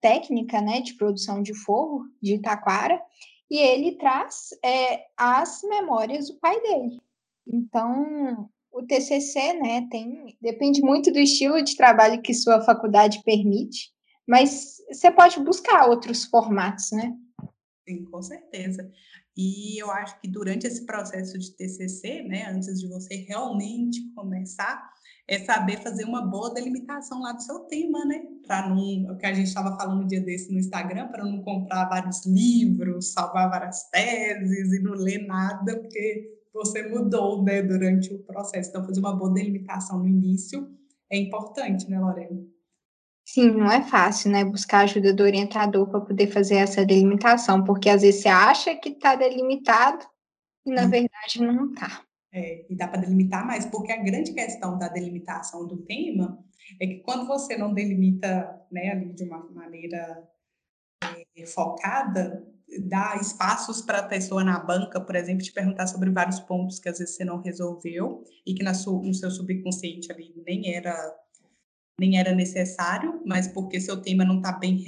técnica, 0.00 0.60
né, 0.60 0.80
de 0.80 0.94
produção 0.94 1.42
de 1.42 1.52
forro 1.52 2.04
de 2.22 2.34
Itaquara, 2.34 3.02
e 3.50 3.58
ele 3.58 3.92
traz 3.96 4.50
é, 4.64 5.04
as 5.16 5.62
memórias 5.62 6.28
do 6.28 6.38
pai 6.38 6.60
dele. 6.60 7.00
Então, 7.46 8.48
o 8.72 8.82
TCC, 8.82 9.54
né, 9.54 9.86
tem, 9.90 10.36
depende 10.40 10.80
muito 10.80 11.12
do 11.12 11.18
estilo 11.18 11.62
de 11.62 11.76
trabalho 11.76 12.22
que 12.22 12.34
sua 12.34 12.60
faculdade 12.60 13.22
permite, 13.24 13.90
mas 14.26 14.76
você 14.90 15.10
pode 15.10 15.38
buscar 15.40 15.88
outros 15.88 16.24
formatos, 16.24 16.90
né? 16.92 17.16
Sim, 17.88 18.04
com 18.06 18.20
certeza. 18.20 18.90
E 19.36 19.80
eu 19.80 19.88
acho 19.92 20.20
que 20.20 20.26
durante 20.26 20.66
esse 20.66 20.84
processo 20.84 21.38
de 21.38 21.52
TCC, 21.52 22.22
né, 22.24 22.50
antes 22.50 22.80
de 22.80 22.88
você 22.88 23.14
realmente 23.14 24.10
começar, 24.12 24.90
é 25.28 25.38
saber 25.44 25.80
fazer 25.82 26.04
uma 26.04 26.22
boa 26.22 26.52
delimitação 26.52 27.20
lá 27.20 27.32
do 27.32 27.42
seu 27.42 27.60
tema, 27.60 28.04
né? 28.04 28.22
Para 28.44 28.68
não, 28.68 29.12
o 29.12 29.16
que 29.16 29.26
a 29.26 29.32
gente 29.32 29.46
estava 29.46 29.76
falando 29.76 30.02
um 30.02 30.06
dia 30.06 30.20
desse 30.20 30.52
no 30.52 30.58
Instagram, 30.58 31.08
para 31.08 31.24
não 31.24 31.42
comprar 31.42 31.88
vários 31.88 32.26
livros, 32.26 33.12
salvar 33.12 33.50
várias 33.50 33.88
teses 33.90 34.72
e 34.72 34.80
não 34.80 34.92
ler 34.94 35.24
nada, 35.26 35.78
porque 35.78 36.40
você 36.52 36.88
mudou, 36.88 37.44
né, 37.44 37.62
durante 37.62 38.12
o 38.12 38.18
processo. 38.20 38.70
Então, 38.70 38.84
fazer 38.84 39.00
uma 39.00 39.14
boa 39.14 39.32
delimitação 39.32 40.00
no 40.00 40.08
início 40.08 40.68
é 41.10 41.18
importante, 41.18 41.88
né, 41.88 42.00
Lorena? 42.00 42.55
Sim, 43.26 43.50
não 43.50 43.70
é 43.70 43.82
fácil, 43.82 44.30
né? 44.30 44.44
Buscar 44.44 44.84
ajuda 44.84 45.12
do 45.12 45.24
orientador 45.24 45.88
para 45.88 46.00
poder 46.00 46.28
fazer 46.28 46.54
essa 46.54 46.86
delimitação, 46.86 47.64
porque 47.64 47.90
às 47.90 48.02
vezes 48.02 48.22
você 48.22 48.28
acha 48.28 48.76
que 48.76 48.90
está 48.90 49.16
delimitado 49.16 50.06
e 50.64 50.70
na 50.70 50.84
hum. 50.84 50.90
verdade 50.90 51.42
não 51.42 51.72
está. 51.72 52.04
É, 52.32 52.64
e 52.70 52.76
dá 52.76 52.86
para 52.86 53.00
delimitar 53.00 53.44
mais, 53.44 53.66
porque 53.66 53.90
a 53.90 54.00
grande 54.00 54.32
questão 54.32 54.78
da 54.78 54.88
delimitação 54.88 55.66
do 55.66 55.78
tema 55.78 56.38
é 56.80 56.86
que 56.86 57.00
quando 57.00 57.26
você 57.26 57.56
não 57.56 57.74
delimita 57.74 58.62
né, 58.70 58.90
ali 58.92 59.12
de 59.12 59.24
uma 59.24 59.42
maneira 59.50 60.28
é, 61.36 61.46
focada, 61.46 62.46
dá 62.84 63.16
espaços 63.16 63.80
para 63.80 64.00
a 64.00 64.06
pessoa 64.06 64.44
na 64.44 64.60
banca, 64.60 65.00
por 65.00 65.16
exemplo, 65.16 65.42
te 65.42 65.52
perguntar 65.52 65.88
sobre 65.88 66.10
vários 66.10 66.38
pontos 66.38 66.78
que 66.78 66.88
às 66.88 66.98
vezes 66.98 67.16
você 67.16 67.24
não 67.24 67.40
resolveu 67.40 68.22
e 68.46 68.54
que 68.54 68.62
na 68.62 68.74
sua, 68.74 69.02
no 69.02 69.14
seu 69.14 69.30
subconsciente 69.30 70.12
ali 70.12 70.32
nem 70.46 70.74
era 70.74 70.94
nem 71.98 72.18
era 72.18 72.34
necessário, 72.34 73.22
mas 73.24 73.48
porque 73.48 73.80
seu 73.80 74.00
tema 74.00 74.24
não 74.24 74.36
está 74.36 74.52
bem 74.52 74.84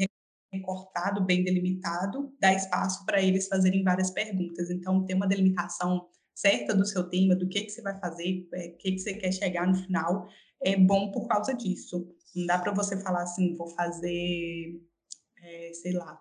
recortado, 0.52 1.24
bem 1.24 1.44
delimitado, 1.44 2.32
dá 2.40 2.52
espaço 2.52 3.04
para 3.04 3.22
eles 3.22 3.48
fazerem 3.48 3.82
várias 3.82 4.10
perguntas. 4.10 4.70
Então, 4.70 5.04
ter 5.04 5.14
uma 5.14 5.26
delimitação 5.26 6.06
certa 6.34 6.74
do 6.74 6.86
seu 6.86 7.08
tema, 7.08 7.34
do 7.34 7.48
que, 7.48 7.62
que 7.62 7.70
você 7.70 7.82
vai 7.82 7.98
fazer, 7.98 8.48
o 8.52 8.56
é, 8.56 8.68
que, 8.68 8.92
que 8.92 8.98
você 8.98 9.14
quer 9.14 9.32
chegar 9.32 9.66
no 9.66 9.74
final, 9.74 10.28
é 10.62 10.76
bom 10.76 11.10
por 11.10 11.26
causa 11.26 11.54
disso. 11.54 12.06
Não 12.34 12.46
dá 12.46 12.58
para 12.58 12.72
você 12.72 13.00
falar 13.00 13.22
assim, 13.22 13.56
vou 13.56 13.68
fazer, 13.68 14.80
é, 15.42 15.72
sei 15.74 15.92
lá, 15.92 16.20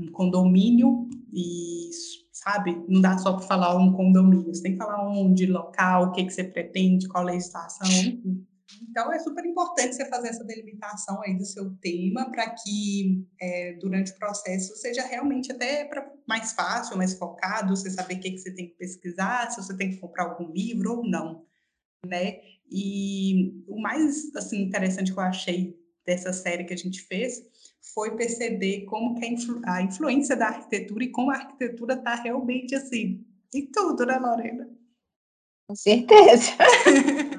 um 0.00 0.10
condomínio 0.10 1.08
e, 1.32 1.90
sabe, 2.32 2.84
não 2.88 3.00
dá 3.00 3.16
só 3.18 3.34
para 3.34 3.46
falar 3.46 3.76
um 3.76 3.92
condomínio, 3.92 4.52
você 4.52 4.62
tem 4.62 4.72
que 4.72 4.78
falar 4.78 5.08
onde, 5.08 5.46
local, 5.46 6.06
o 6.08 6.12
que, 6.12 6.24
que 6.24 6.32
você 6.32 6.44
pretende, 6.44 7.08
qual 7.08 7.24
legislação, 7.24 7.86
enfim. 7.86 8.46
Então, 8.80 9.12
é 9.12 9.18
super 9.18 9.44
importante 9.44 9.94
você 9.94 10.08
fazer 10.08 10.28
essa 10.28 10.44
delimitação 10.44 11.20
aí 11.22 11.36
do 11.36 11.44
seu 11.44 11.70
tema 11.76 12.30
para 12.30 12.50
que 12.50 13.26
é, 13.40 13.74
durante 13.74 14.12
o 14.12 14.18
processo 14.18 14.76
seja 14.76 15.02
realmente 15.02 15.50
até 15.52 15.88
mais 16.26 16.52
fácil, 16.52 16.96
mais 16.96 17.14
focado, 17.14 17.76
você 17.76 17.90
saber 17.90 18.14
o 18.14 18.20
que, 18.20 18.30
que 18.30 18.38
você 18.38 18.54
tem 18.54 18.68
que 18.68 18.76
pesquisar, 18.76 19.50
se 19.50 19.62
você 19.62 19.76
tem 19.76 19.90
que 19.90 19.98
comprar 19.98 20.24
algum 20.24 20.50
livro 20.52 20.98
ou 20.98 21.08
não, 21.08 21.44
né? 22.06 22.40
E 22.70 23.62
o 23.68 23.80
mais 23.80 24.34
assim 24.34 24.62
interessante 24.62 25.12
que 25.12 25.18
eu 25.18 25.22
achei 25.22 25.76
dessa 26.04 26.32
série 26.32 26.64
que 26.64 26.74
a 26.74 26.76
gente 26.76 27.02
fez 27.02 27.42
foi 27.94 28.16
perceber 28.16 28.84
como 28.86 29.14
que 29.14 29.24
a, 29.24 29.28
influ 29.28 29.60
a 29.64 29.82
influência 29.82 30.36
da 30.36 30.46
arquitetura 30.46 31.04
e 31.04 31.10
como 31.10 31.30
a 31.30 31.36
arquitetura 31.36 31.94
está 31.94 32.14
realmente 32.14 32.74
assim 32.74 33.24
em 33.54 33.66
tudo, 33.66 34.06
né, 34.06 34.18
Lorena? 34.18 34.68
Com 35.72 35.76
certeza. 35.76 36.50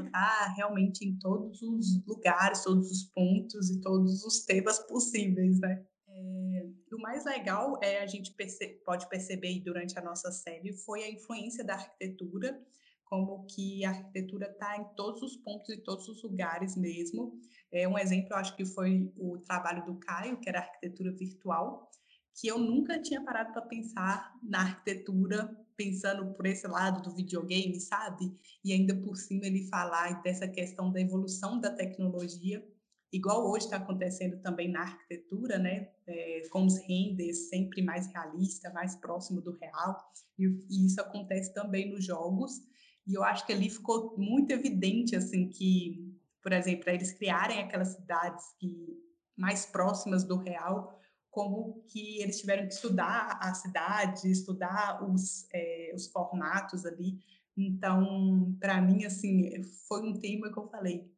Está 0.06 0.48
realmente 0.58 1.06
em 1.06 1.16
todos 1.20 1.62
os 1.62 2.04
lugares, 2.08 2.64
todos 2.64 2.90
os 2.90 3.04
pontos 3.04 3.70
e 3.70 3.80
todos 3.80 4.26
os 4.26 4.44
temas 4.44 4.80
possíveis, 4.80 5.60
né? 5.60 5.86
É, 6.08 6.66
o 6.92 6.98
mais 7.00 7.26
legal 7.26 7.78
é 7.80 8.02
a 8.02 8.08
gente 8.08 8.34
perce 8.34 8.82
pode 8.84 9.08
perceber 9.08 9.60
durante 9.60 10.00
a 10.00 10.02
nossa 10.02 10.32
série 10.32 10.74
foi 10.74 11.04
a 11.04 11.12
influência 11.12 11.64
da 11.64 11.76
arquitetura, 11.76 12.60
como 13.06 13.46
que 13.46 13.86
a 13.86 13.92
arquitetura 13.92 14.50
está 14.50 14.78
em 14.78 14.86
todos 14.96 15.22
os 15.22 15.36
pontos 15.36 15.70
e 15.70 15.78
todos 15.84 16.08
os 16.08 16.24
lugares 16.24 16.76
mesmo. 16.76 17.40
É, 17.72 17.88
um 17.88 18.00
exemplo, 18.00 18.30
eu 18.32 18.38
acho 18.38 18.56
que 18.56 18.66
foi 18.66 19.14
o 19.16 19.38
trabalho 19.38 19.86
do 19.86 20.00
Caio, 20.00 20.40
que 20.40 20.50
era 20.50 20.62
arquitetura 20.62 21.12
virtual, 21.12 21.88
que 22.36 22.48
eu 22.48 22.58
nunca 22.58 23.00
tinha 23.00 23.24
parado 23.24 23.54
para 23.54 23.62
pensar 23.62 24.34
na 24.42 24.62
arquitetura, 24.62 25.56
pensando 25.76 26.34
por 26.34 26.46
esse 26.46 26.68
lado 26.68 27.02
do 27.02 27.16
videogame, 27.16 27.80
sabe? 27.80 28.36
E 28.64 28.74
ainda 28.74 28.96
por 28.96 29.16
cima 29.16 29.46
ele 29.46 29.68
falar 29.68 30.22
dessa 30.22 30.48
questão 30.48 30.92
da 30.92 31.00
evolução 31.00 31.60
da 31.60 31.72
tecnologia, 31.72 32.66
igual 33.12 33.50
hoje 33.50 33.66
está 33.66 33.78
acontecendo 33.78 34.42
também 34.42 34.72
na 34.72 34.82
arquitetura, 34.82 35.58
né? 35.60 35.90
É, 36.08 36.42
com 36.50 36.66
os 36.66 36.78
renders 36.80 37.50
sempre 37.50 37.82
mais 37.82 38.08
realista, 38.08 38.72
mais 38.72 38.96
próximo 38.96 39.40
do 39.42 39.56
real, 39.58 39.98
e, 40.38 40.46
e 40.70 40.86
isso 40.86 41.00
acontece 41.00 41.54
também 41.54 41.92
nos 41.92 42.06
jogos. 42.06 42.62
E 43.06 43.14
eu 43.14 43.24
acho 43.24 43.46
que 43.46 43.54
ali 43.54 43.70
ficou 43.70 44.18
muito 44.18 44.52
evidente, 44.52 45.16
assim, 45.16 45.50
que, 45.50 46.18
por 46.42 46.52
exemplo, 46.52 46.90
eles 46.90 47.12
criarem 47.12 47.60
aquelas 47.60 47.90
cidades 47.90 48.46
que 48.60 48.98
mais 49.36 49.66
próximas 49.66 50.24
do 50.24 50.38
real, 50.38 51.00
como 51.34 51.84
que 51.88 52.22
eles 52.22 52.40
tiveram 52.40 52.68
que 52.68 52.76
estudar 52.76 53.40
a 53.42 53.56
cidade, 53.56 54.30
estudar 54.30 55.04
os, 55.04 55.48
é, 55.52 55.92
os 55.96 56.06
formatos 56.06 56.86
ali. 56.86 57.18
Então, 57.58 58.56
para 58.60 58.80
mim, 58.80 59.04
assim, 59.04 59.64
foi 59.88 60.04
um 60.04 60.20
tema 60.20 60.54
que 60.54 60.60
eu 60.60 60.68
falei, 60.68 61.12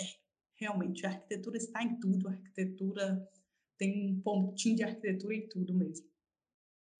é, 0.00 0.04
realmente, 0.54 1.04
a 1.04 1.08
arquitetura 1.08 1.56
está 1.56 1.82
em 1.82 1.98
tudo, 1.98 2.28
a 2.28 2.30
arquitetura 2.30 3.28
tem 3.76 4.12
um 4.12 4.20
pontinho 4.20 4.76
de 4.76 4.84
arquitetura 4.84 5.34
em 5.34 5.48
tudo 5.48 5.74
mesmo. 5.74 6.06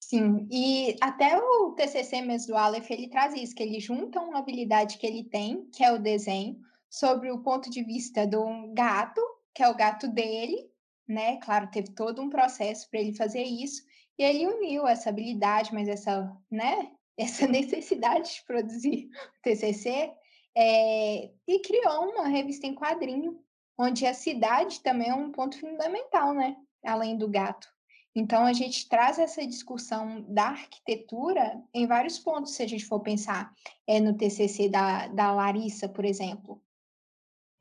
Sim, 0.00 0.48
e 0.50 0.96
até 1.00 1.38
o 1.38 1.70
TCC 1.76 2.22
mesmo 2.22 2.48
do 2.48 2.56
Aleph, 2.56 2.90
ele 2.90 3.08
traz 3.08 3.34
isso, 3.34 3.54
que 3.54 3.62
ele 3.62 3.78
junta 3.78 4.18
uma 4.18 4.40
habilidade 4.40 4.98
que 4.98 5.06
ele 5.06 5.22
tem, 5.22 5.64
que 5.66 5.84
é 5.84 5.92
o 5.92 6.02
desenho, 6.02 6.58
sobre 6.90 7.30
o 7.30 7.38
ponto 7.38 7.70
de 7.70 7.84
vista 7.84 8.28
um 8.36 8.74
gato, 8.74 9.20
que 9.54 9.62
é 9.62 9.68
o 9.68 9.76
gato 9.76 10.08
dele, 10.08 10.71
né? 11.12 11.36
Claro, 11.38 11.70
teve 11.70 11.90
todo 11.90 12.22
um 12.22 12.30
processo 12.30 12.88
para 12.90 13.00
ele 13.00 13.14
fazer 13.14 13.42
isso, 13.42 13.82
e 14.18 14.22
ele 14.22 14.46
uniu 14.46 14.86
essa 14.86 15.10
habilidade, 15.10 15.72
mas 15.72 15.88
essa, 15.88 16.36
né? 16.50 16.90
Essa 17.14 17.46
necessidade 17.46 18.36
de 18.36 18.42
produzir 18.46 19.10
o 19.38 19.42
TCC, 19.42 20.10
é, 20.56 21.30
e 21.46 21.58
criou 21.60 22.10
uma 22.10 22.26
revista 22.26 22.66
em 22.66 22.74
quadrinho, 22.74 23.38
onde 23.78 24.06
a 24.06 24.14
cidade 24.14 24.80
também 24.80 25.10
é 25.10 25.14
um 25.14 25.30
ponto 25.30 25.60
fundamental, 25.60 26.32
né? 26.32 26.56
Além 26.82 27.18
do 27.18 27.28
gato. 27.28 27.68
Então, 28.14 28.46
a 28.46 28.54
gente 28.54 28.88
traz 28.88 29.18
essa 29.18 29.46
discussão 29.46 30.24
da 30.26 30.44
arquitetura 30.44 31.62
em 31.74 31.86
vários 31.86 32.18
pontos, 32.18 32.54
se 32.54 32.62
a 32.62 32.66
gente 32.66 32.86
for 32.86 33.00
pensar 33.00 33.52
é, 33.86 34.00
no 34.00 34.16
TCC 34.16 34.70
da, 34.70 35.06
da 35.08 35.32
Larissa, 35.32 35.90
por 35.90 36.06
exemplo 36.06 36.62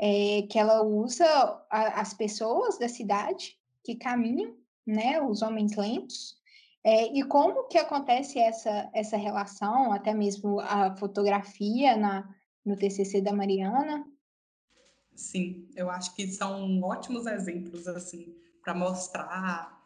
é, 0.01 0.41
que 0.49 0.57
ela 0.57 0.81
usa 0.81 1.25
a, 1.69 2.01
as 2.01 2.11
pessoas 2.11 2.79
da 2.79 2.89
cidade 2.89 3.55
que 3.83 3.95
caminham, 3.95 4.55
né, 4.85 5.21
os 5.21 5.43
homens 5.43 5.75
lentos, 5.75 6.41
é, 6.83 7.13
e 7.15 7.23
como 7.23 7.67
que 7.67 7.77
acontece 7.77 8.39
essa, 8.39 8.89
essa 8.93 9.15
relação, 9.15 9.93
até 9.93 10.11
mesmo 10.11 10.59
a 10.59 10.95
fotografia 10.95 11.95
na, 11.95 12.27
no 12.65 12.75
TCC 12.75 13.21
da 13.21 13.31
Mariana? 13.31 14.03
Sim, 15.15 15.67
eu 15.75 15.91
acho 15.91 16.15
que 16.15 16.25
são 16.27 16.81
ótimos 16.81 17.27
exemplos 17.27 17.87
assim 17.87 18.35
para 18.63 18.73
mostrar 18.73 19.79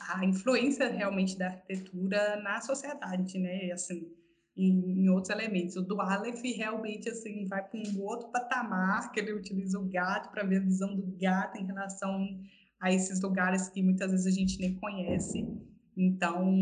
a 0.00 0.24
influência 0.24 0.88
realmente 0.88 1.38
da 1.38 1.46
arquitetura 1.46 2.40
na 2.42 2.60
sociedade, 2.60 3.38
né? 3.38 3.70
Assim, 3.70 4.12
em, 4.62 5.04
em, 5.04 5.08
outros 5.08 5.30
elementos. 5.30 5.76
O 5.76 5.82
do 5.82 6.00
Aleph 6.00 6.42
realmente 6.42 7.08
assim 7.08 7.46
vai 7.46 7.62
para 7.62 7.80
um 7.80 8.02
outro 8.02 8.28
patamar, 8.28 9.10
que 9.12 9.20
ele 9.20 9.32
utiliza 9.32 9.78
o 9.78 9.88
gato 9.88 10.30
para 10.30 10.44
ver 10.44 10.58
a 10.58 10.64
visão 10.64 10.94
do 10.94 11.16
gato 11.18 11.58
em 11.58 11.66
relação 11.66 12.40
a 12.80 12.92
esses 12.92 13.20
lugares 13.20 13.68
que 13.68 13.82
muitas 13.82 14.10
vezes 14.10 14.26
a 14.26 14.30
gente 14.30 14.58
nem 14.58 14.74
conhece. 14.74 15.46
Então, 15.96 16.54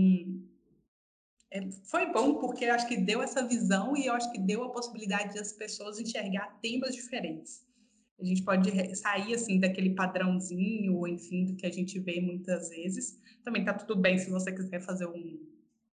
é, 1.50 1.70
foi 1.84 2.12
bom 2.12 2.34
porque 2.34 2.64
eu 2.64 2.74
acho 2.74 2.86
que 2.86 2.96
deu 2.96 3.22
essa 3.22 3.46
visão 3.46 3.96
e 3.96 4.06
eu 4.06 4.14
acho 4.14 4.30
que 4.32 4.38
deu 4.38 4.64
a 4.64 4.70
possibilidade 4.70 5.34
das 5.34 5.52
pessoas 5.52 5.98
enxergar 5.98 6.58
temas 6.60 6.94
diferentes. 6.94 7.66
A 8.20 8.24
gente 8.24 8.42
pode 8.42 8.96
sair 8.96 9.34
assim 9.34 9.60
daquele 9.60 9.94
padrãozinho, 9.94 11.06
enfim, 11.06 11.44
do 11.44 11.54
que 11.54 11.64
a 11.64 11.70
gente 11.70 12.00
vê 12.00 12.20
muitas 12.20 12.68
vezes. 12.68 13.16
Também 13.44 13.64
tá 13.64 13.72
tudo 13.72 14.00
bem 14.00 14.18
se 14.18 14.28
você 14.28 14.52
quiser 14.52 14.80
fazer 14.80 15.06
um, 15.06 15.38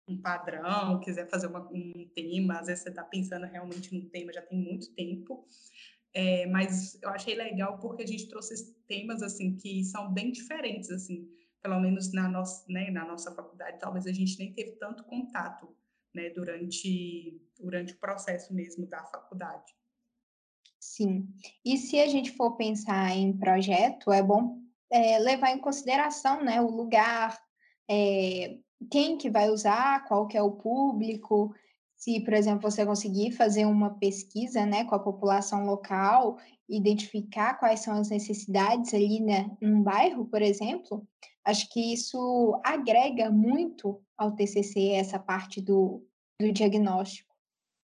um 0.06 0.20
padrão, 0.20 1.00
quiser 1.00 1.28
fazer 1.28 1.46
uma, 1.46 1.60
um 1.72 2.08
tema, 2.14 2.58
às 2.58 2.66
vezes 2.66 2.82
você 2.82 2.90
está 2.90 3.02
pensando 3.02 3.46
realmente 3.46 3.94
num 3.94 4.08
tema 4.08 4.32
já 4.32 4.42
tem 4.42 4.58
muito 4.58 4.92
tempo. 4.94 5.46
É, 6.12 6.46
mas 6.46 7.00
eu 7.02 7.08
achei 7.08 7.34
legal 7.34 7.78
porque 7.78 8.02
a 8.04 8.06
gente 8.06 8.28
trouxe 8.28 8.72
temas 8.86 9.22
assim 9.22 9.56
que 9.56 9.82
são 9.82 10.12
bem 10.12 10.30
diferentes 10.30 10.90
assim 10.90 11.28
pelo 11.64 11.80
menos 11.80 12.12
na 12.12 12.28
nossa, 12.28 12.62
né, 12.68 12.90
na 12.90 13.06
nossa 13.06 13.34
faculdade, 13.34 13.80
talvez 13.80 14.06
a 14.06 14.12
gente 14.12 14.38
nem 14.38 14.52
teve 14.52 14.72
tanto 14.72 15.02
contato 15.04 15.74
né, 16.14 16.28
durante, 16.28 17.40
durante 17.58 17.94
o 17.94 17.98
processo 17.98 18.52
mesmo 18.52 18.86
da 18.86 19.02
faculdade. 19.06 19.72
Sim. 20.78 21.26
E 21.64 21.78
se 21.78 21.98
a 21.98 22.06
gente 22.06 22.32
for 22.32 22.54
pensar 22.58 23.16
em 23.16 23.32
projeto, 23.32 24.12
é 24.12 24.22
bom 24.22 24.58
é, 24.92 25.18
levar 25.18 25.52
em 25.52 25.58
consideração 25.58 26.44
né, 26.44 26.60
o 26.60 26.68
lugar, 26.68 27.40
é, 27.90 28.58
quem 28.90 29.16
que 29.16 29.30
vai 29.30 29.50
usar, 29.50 30.04
qual 30.06 30.26
que 30.26 30.36
é 30.36 30.42
o 30.42 30.52
público, 30.52 31.54
se, 31.96 32.20
por 32.20 32.34
exemplo, 32.34 32.70
você 32.70 32.84
conseguir 32.84 33.32
fazer 33.32 33.64
uma 33.66 33.90
pesquisa 33.98 34.66
né, 34.66 34.84
com 34.84 34.94
a 34.94 34.98
população 34.98 35.64
local, 35.64 36.38
identificar 36.68 37.54
quais 37.54 37.80
são 37.80 37.94
as 37.94 38.10
necessidades 38.10 38.92
ali 38.94 39.20
né, 39.20 39.50
num 39.60 39.82
bairro, 39.82 40.26
por 40.26 40.42
exemplo, 40.42 41.06
Acho 41.44 41.68
que 41.70 41.92
isso 41.92 42.58
agrega 42.64 43.30
muito 43.30 44.02
ao 44.16 44.34
TCC, 44.34 44.92
essa 44.92 45.18
parte 45.18 45.60
do, 45.60 46.02
do 46.40 46.50
diagnóstico. 46.50 47.34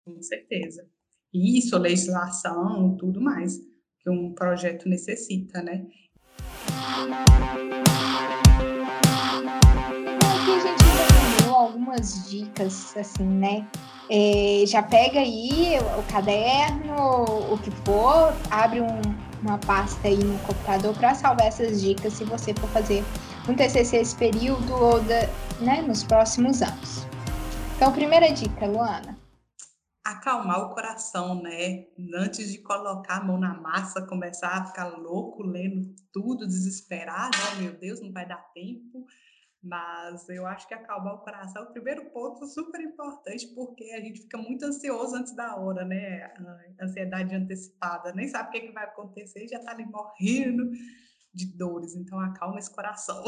Com 0.07 0.21
certeza. 0.23 0.89
Isso, 1.33 1.77
legislação, 1.77 2.97
tudo 2.97 3.21
mais 3.21 3.59
que 4.01 4.09
um 4.09 4.33
projeto 4.33 4.89
necessita, 4.89 5.63
né? 5.63 5.87
Dicas, 12.35 12.97
assim, 12.97 13.25
né? 13.25 13.67
É, 14.11 14.65
já 14.67 14.83
pega 14.83 15.21
aí 15.21 15.79
o 15.99 16.13
caderno, 16.13 17.25
o 17.53 17.59
que 17.59 17.71
for, 17.85 18.35
abre 18.51 18.81
um, 18.81 19.01
uma 19.43 19.59
pasta 19.59 20.09
aí 20.09 20.23
no 20.23 20.39
computador 20.41 20.95
para 20.95 21.15
salvar 21.15 21.47
essas 21.47 21.81
dicas 21.81 22.13
se 22.13 22.25
você 22.25 22.53
for 22.55 22.69
fazer 22.71 23.03
um 23.49 23.55
TCC 23.55 23.99
esse 23.99 24.17
período 24.17 24.75
ou 24.75 25.01
da, 25.03 25.27
né, 25.61 25.83
nos 25.83 26.03
próximos 26.05 26.61
anos. 26.61 27.07
Então, 27.77 27.93
primeira 27.93 28.31
dica, 28.31 28.67
Luana. 28.67 29.19
Acalmar 30.05 30.61
o 30.61 30.75
coração, 30.75 31.43
né? 31.43 31.87
Antes 32.15 32.53
de 32.53 32.59
colocar 32.59 33.17
a 33.17 33.25
mão 33.25 33.39
na 33.39 33.55
massa, 33.55 34.07
começar 34.07 34.49
a 34.49 34.67
ficar 34.67 34.89
louco, 34.89 35.43
lendo 35.43 35.95
tudo, 36.13 36.47
desesperado, 36.47 37.37
oh, 37.53 37.63
meu 37.63 37.73
Deus, 37.73 38.03
não 38.03 38.13
vai 38.13 38.29
dar 38.29 38.53
tempo. 38.55 39.07
Mas 39.65 40.29
eu 40.29 40.47
acho 40.47 40.69
que 40.69 40.75
acalmar 40.75 41.15
o 41.15 41.19
coração 41.19 41.63
é 41.63 41.65
o 41.65 41.73
primeiro 41.73 42.05
ponto 42.11 42.47
super 42.47 42.79
importante, 42.83 43.47
porque 43.55 43.93
a 43.93 44.01
gente 44.01 44.21
fica 44.21 44.37
muito 44.37 44.63
ansioso 44.67 45.17
antes 45.17 45.35
da 45.35 45.57
hora, 45.57 45.87
né? 45.87 46.25
A 46.79 46.85
ansiedade 46.85 47.35
antecipada, 47.35 48.13
nem 48.13 48.29
sabe 48.29 48.49
o 48.49 48.53
que, 48.53 48.59
é 48.59 48.61
que 48.67 48.73
vai 48.73 48.85
acontecer, 48.85 49.49
já 49.49 49.59
tá 49.59 49.71
ali 49.71 49.87
morrendo 49.87 50.71
de 51.33 51.47
dores. 51.47 51.97
Então, 51.97 52.21
acalma 52.21 52.59
esse 52.59 52.71
coração. 52.71 53.25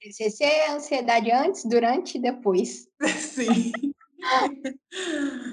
Esse 0.00 0.44
é 0.44 0.68
a 0.68 0.74
ansiedade 0.74 1.32
antes, 1.32 1.64
durante 1.64 2.18
e 2.18 2.20
depois. 2.20 2.86
Sim. 3.18 3.72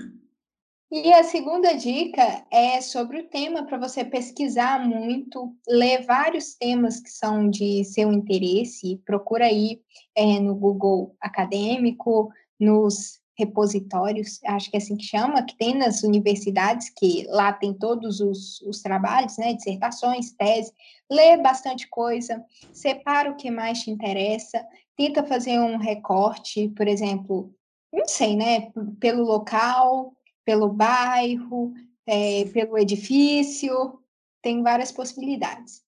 E 0.91 1.13
a 1.13 1.23
segunda 1.23 1.73
dica 1.73 2.43
é 2.49 2.81
sobre 2.81 3.19
o 3.19 3.29
tema 3.29 3.63
para 3.63 3.77
você 3.77 4.03
pesquisar 4.03 4.83
muito, 4.87 5.55
ler 5.67 6.03
vários 6.03 6.55
temas 6.55 6.99
que 6.99 7.11
são 7.11 7.47
de 7.47 7.83
seu 7.83 8.11
interesse. 8.11 8.99
Procura 9.05 9.45
aí 9.45 9.81
é, 10.15 10.39
no 10.39 10.55
Google 10.55 11.15
Acadêmico, 11.21 12.31
nos 12.59 13.19
repositórios, 13.37 14.43
acho 14.43 14.69
que 14.69 14.75
é 14.75 14.79
assim 14.79 14.97
que 14.97 15.05
chama, 15.05 15.43
que 15.43 15.55
tem 15.55 15.73
nas 15.73 16.03
universidades, 16.03 16.89
que 16.89 17.25
lá 17.29 17.53
tem 17.53 17.73
todos 17.73 18.19
os, 18.19 18.59
os 18.63 18.81
trabalhos, 18.81 19.37
né, 19.37 19.53
dissertações, 19.53 20.31
tese, 20.31 20.73
lê 21.09 21.37
bastante 21.37 21.87
coisa, 21.87 22.43
separa 22.73 23.31
o 23.31 23.37
que 23.37 23.49
mais 23.49 23.81
te 23.81 23.91
interessa, 23.91 24.61
tenta 24.97 25.23
fazer 25.23 25.57
um 25.57 25.77
recorte, 25.77 26.67
por 26.69 26.85
exemplo, 26.85 27.53
não 27.93 28.05
sei, 28.05 28.35
né, 28.35 28.71
pelo 28.99 29.23
local, 29.23 30.13
pelo 30.49 30.67
bairro, 30.67 31.75
é, 32.07 32.43
pelo 32.45 32.75
edifício, 32.75 34.01
tem 34.41 34.63
várias 34.63 34.91
possibilidades. 34.91 35.83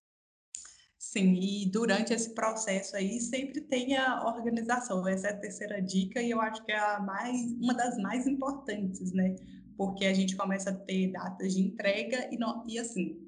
Sim, 0.99 1.33
e 1.33 1.65
durante 1.65 2.13
esse 2.13 2.35
processo 2.35 2.95
aí 2.95 3.19
sempre 3.19 3.59
tem 3.61 3.97
a 3.97 4.23
organização. 4.23 5.07
Essa 5.07 5.29
é 5.29 5.31
a 5.31 5.37
terceira 5.39 5.81
dica 5.81 6.21
e 6.21 6.29
eu 6.29 6.39
acho 6.39 6.63
que 6.63 6.71
é 6.71 6.77
a 6.77 6.99
mais, 6.99 7.41
uma 7.53 7.73
das 7.73 7.97
mais 7.97 8.27
importantes, 8.27 9.11
né? 9.13 9.35
Porque 9.75 10.05
a 10.05 10.13
gente 10.13 10.35
começa 10.35 10.69
a 10.69 10.75
ter 10.75 11.11
datas 11.11 11.55
de 11.55 11.61
entrega 11.61 12.29
e, 12.31 12.37
não, 12.37 12.63
e 12.67 12.77
assim, 12.77 13.19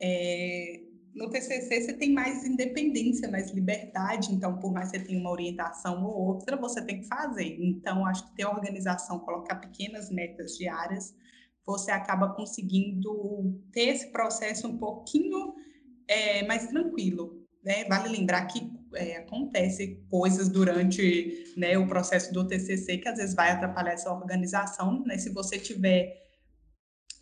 é, 0.00 0.80
no 1.14 1.28
TCC 1.28 1.82
você 1.82 1.92
tem 1.92 2.12
mais 2.12 2.44
independência, 2.44 3.30
mais 3.30 3.50
liberdade, 3.50 4.32
então 4.32 4.58
por 4.58 4.72
mais 4.72 4.90
que 4.90 4.98
você 4.98 5.04
tenha 5.04 5.20
uma 5.20 5.30
orientação 5.30 6.04
ou 6.04 6.28
outra, 6.28 6.56
você 6.56 6.84
tem 6.84 7.00
que 7.00 7.06
fazer. 7.06 7.56
Então 7.60 8.06
acho 8.06 8.28
que 8.28 8.36
ter 8.36 8.46
organização, 8.46 9.18
colocar 9.18 9.56
pequenas 9.56 10.10
metas 10.10 10.56
diárias, 10.56 11.14
você 11.66 11.90
acaba 11.90 12.34
conseguindo 12.34 13.60
ter 13.72 13.88
esse 13.88 14.10
processo 14.10 14.68
um 14.68 14.78
pouquinho 14.78 15.54
é, 16.08 16.46
mais 16.46 16.66
tranquilo. 16.66 17.40
Né? 17.64 17.84
Vale 17.84 18.08
lembrar 18.08 18.46
que 18.46 18.70
é, 18.94 19.18
acontece 19.18 20.02
coisas 20.08 20.48
durante 20.48 21.52
né, 21.56 21.76
o 21.76 21.86
processo 21.86 22.32
do 22.32 22.46
TCC 22.46 22.98
que 22.98 23.08
às 23.08 23.18
vezes 23.18 23.34
vai 23.34 23.50
atrapalhar 23.50 23.92
essa 23.92 24.12
organização, 24.12 25.04
né? 25.04 25.18
Se 25.18 25.30
você 25.30 25.58
tiver 25.58 26.29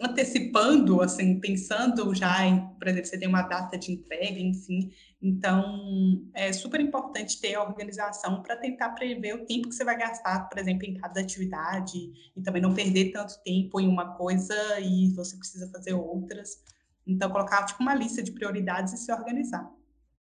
antecipando, 0.01 1.01
assim, 1.01 1.41
pensando 1.41 2.15
já 2.15 2.47
em, 2.47 2.69
por 2.79 2.87
exemplo, 2.87 3.09
você 3.09 3.19
tem 3.19 3.29
uma 3.29 3.43
data 3.43 3.77
de 3.77 3.93
entrega, 3.93 4.39
enfim, 4.39 4.93
então 5.21 6.25
é 6.35 6.53
super 6.53 6.81
importante 6.81 7.41
ter 7.41 7.57
a 7.57 7.63
organização 7.63 8.41
para 8.43 8.57
tentar 8.57 8.91
prever 8.91 9.35
o 9.35 9.45
tempo 9.45 9.69
que 9.69 9.75
você 9.75 9.85
vai 9.85 9.99
gastar, 9.99 10.49
por 10.49 10.59
exemplo, 10.59 10.87
em 10.87 10.95
cada 10.95 11.21
atividade 11.21 12.13
e 12.37 12.41
também 12.43 12.63
não 12.63 12.75
perder 12.75 13.11
tanto 13.11 13.43
tempo 13.43 13.81
em 13.81 13.89
uma 13.89 14.15
coisa 14.17 14.55
e 14.81 15.13
você 15.15 15.37
precisa 15.37 15.69
fazer 15.73 15.95
outras. 15.95 16.63
Então, 17.05 17.31
colocar 17.31 17.65
tipo 17.65 17.83
uma 17.83 17.95
lista 17.95 18.23
de 18.23 18.31
prioridades 18.31 18.93
e 18.93 18.99
se 18.99 19.13
organizar. 19.13 19.69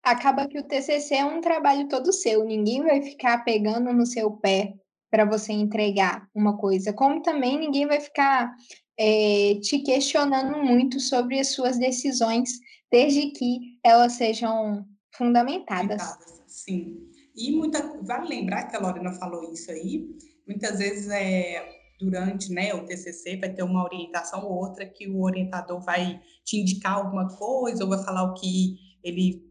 Acaba 0.04 0.48
que 0.48 0.60
o 0.60 0.64
TCC 0.64 1.16
é 1.16 1.26
um 1.26 1.42
trabalho 1.42 1.88
todo 1.88 2.14
seu, 2.14 2.44
ninguém 2.44 2.84
vai 2.84 3.02
ficar 3.02 3.44
pegando 3.44 3.92
no 3.92 4.06
seu 4.06 4.30
pé 4.30 4.76
para 5.10 5.26
você 5.26 5.54
entregar 5.54 6.30
uma 6.36 6.58
coisa, 6.58 6.94
como 6.94 7.22
também 7.22 7.58
ninguém 7.58 7.88
vai 7.88 8.00
ficar 8.00 8.54
é, 8.98 9.56
te 9.62 9.80
questionando 9.80 10.58
muito 10.58 11.00
sobre 11.00 11.40
as 11.40 11.50
suas 11.50 11.78
decisões, 11.78 12.50
desde 12.92 13.32
que 13.32 13.80
elas 13.84 14.14
sejam 14.14 14.86
fundamentadas. 15.12 16.02
Sim. 16.48 16.98
E 17.36 17.52
muita, 17.52 17.82
vale 18.02 18.30
lembrar 18.30 18.66
que 18.66 18.76
a 18.76 18.80
Lorena 18.80 19.12
falou 19.14 19.52
isso 19.52 19.70
aí, 19.70 20.08
muitas 20.48 20.80
vezes 20.80 21.10
é, 21.10 21.68
durante 22.00 22.52
né, 22.52 22.74
o 22.74 22.86
TCC 22.86 23.38
vai 23.38 23.52
ter 23.52 23.64
uma 23.64 23.84
orientação 23.84 24.46
ou 24.46 24.54
outra 24.54 24.86
que 24.86 25.08
o 25.08 25.22
orientador 25.22 25.82
vai 25.82 26.22
te 26.44 26.58
indicar 26.58 26.94
alguma 26.94 27.28
coisa 27.36 27.84
ou 27.84 27.90
vai 27.90 28.04
falar 28.04 28.24
o 28.24 28.34
que 28.34 28.78
ele 29.04 29.44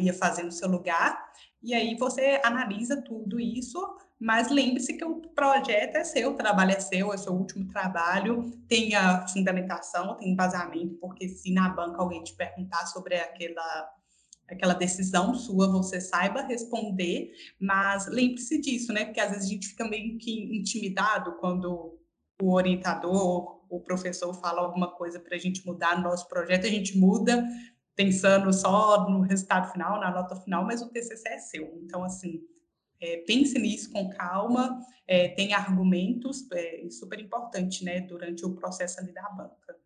ia 0.00 0.12
fazer 0.12 0.42
no 0.42 0.52
seu 0.52 0.68
lugar. 0.68 1.18
E 1.64 1.72
aí 1.72 1.96
você 1.96 2.40
analisa 2.44 3.00
tudo 3.00 3.40
isso, 3.40 3.80
mas 4.20 4.50
lembre-se 4.50 4.92
que 4.98 5.04
o 5.04 5.22
projeto 5.34 5.96
é 5.96 6.04
seu, 6.04 6.32
o 6.32 6.34
trabalho 6.34 6.72
é 6.72 6.80
seu, 6.80 7.10
é 7.10 7.16
seu 7.16 7.32
último 7.32 7.66
trabalho, 7.70 8.52
tem 8.68 8.94
a 8.94 9.26
fundamentação, 9.26 10.14
tem 10.18 10.32
embasamento, 10.32 10.94
porque 11.00 11.26
se 11.26 11.50
na 11.52 11.70
banca 11.70 12.02
alguém 12.02 12.22
te 12.22 12.34
perguntar 12.34 12.86
sobre 12.86 13.16
aquela 13.16 13.90
aquela 14.46 14.74
decisão 14.74 15.34
sua, 15.34 15.72
você 15.72 16.02
saiba 16.02 16.42
responder, 16.42 17.32
mas 17.58 18.06
lembre-se 18.06 18.60
disso, 18.60 18.92
né? 18.92 19.06
Porque 19.06 19.18
às 19.18 19.30
vezes 19.30 19.46
a 19.46 19.48
gente 19.48 19.68
fica 19.68 19.88
meio 19.88 20.18
que 20.18 20.54
intimidado 20.54 21.38
quando 21.38 21.98
o 22.42 22.52
orientador, 22.52 23.62
o 23.70 23.80
professor 23.80 24.34
fala 24.34 24.60
alguma 24.60 24.90
coisa 24.90 25.18
para 25.18 25.34
a 25.34 25.38
gente 25.38 25.64
mudar 25.66 25.96
no 25.96 26.04
nosso 26.04 26.28
projeto, 26.28 26.66
a 26.66 26.70
gente 26.70 26.98
muda 26.98 27.42
pensando 27.94 28.52
só 28.52 29.08
no 29.08 29.20
resultado 29.20 29.70
final, 29.72 30.00
na 30.00 30.10
nota 30.10 30.36
final, 30.36 30.64
mas 30.64 30.82
o 30.82 30.88
TCC 30.88 31.28
é 31.28 31.38
seu. 31.38 31.78
Então, 31.82 32.02
assim, 32.02 32.42
é, 33.00 33.18
pense 33.18 33.58
nisso 33.58 33.90
com 33.92 34.08
calma, 34.10 34.80
é, 35.06 35.28
tem 35.28 35.52
argumentos, 35.52 36.50
é 36.52 36.88
super 36.90 37.20
importante, 37.20 37.84
né, 37.84 38.00
durante 38.00 38.44
o 38.44 38.54
processo 38.54 39.00
ali 39.00 39.12
da 39.12 39.28
banca. 39.30 39.76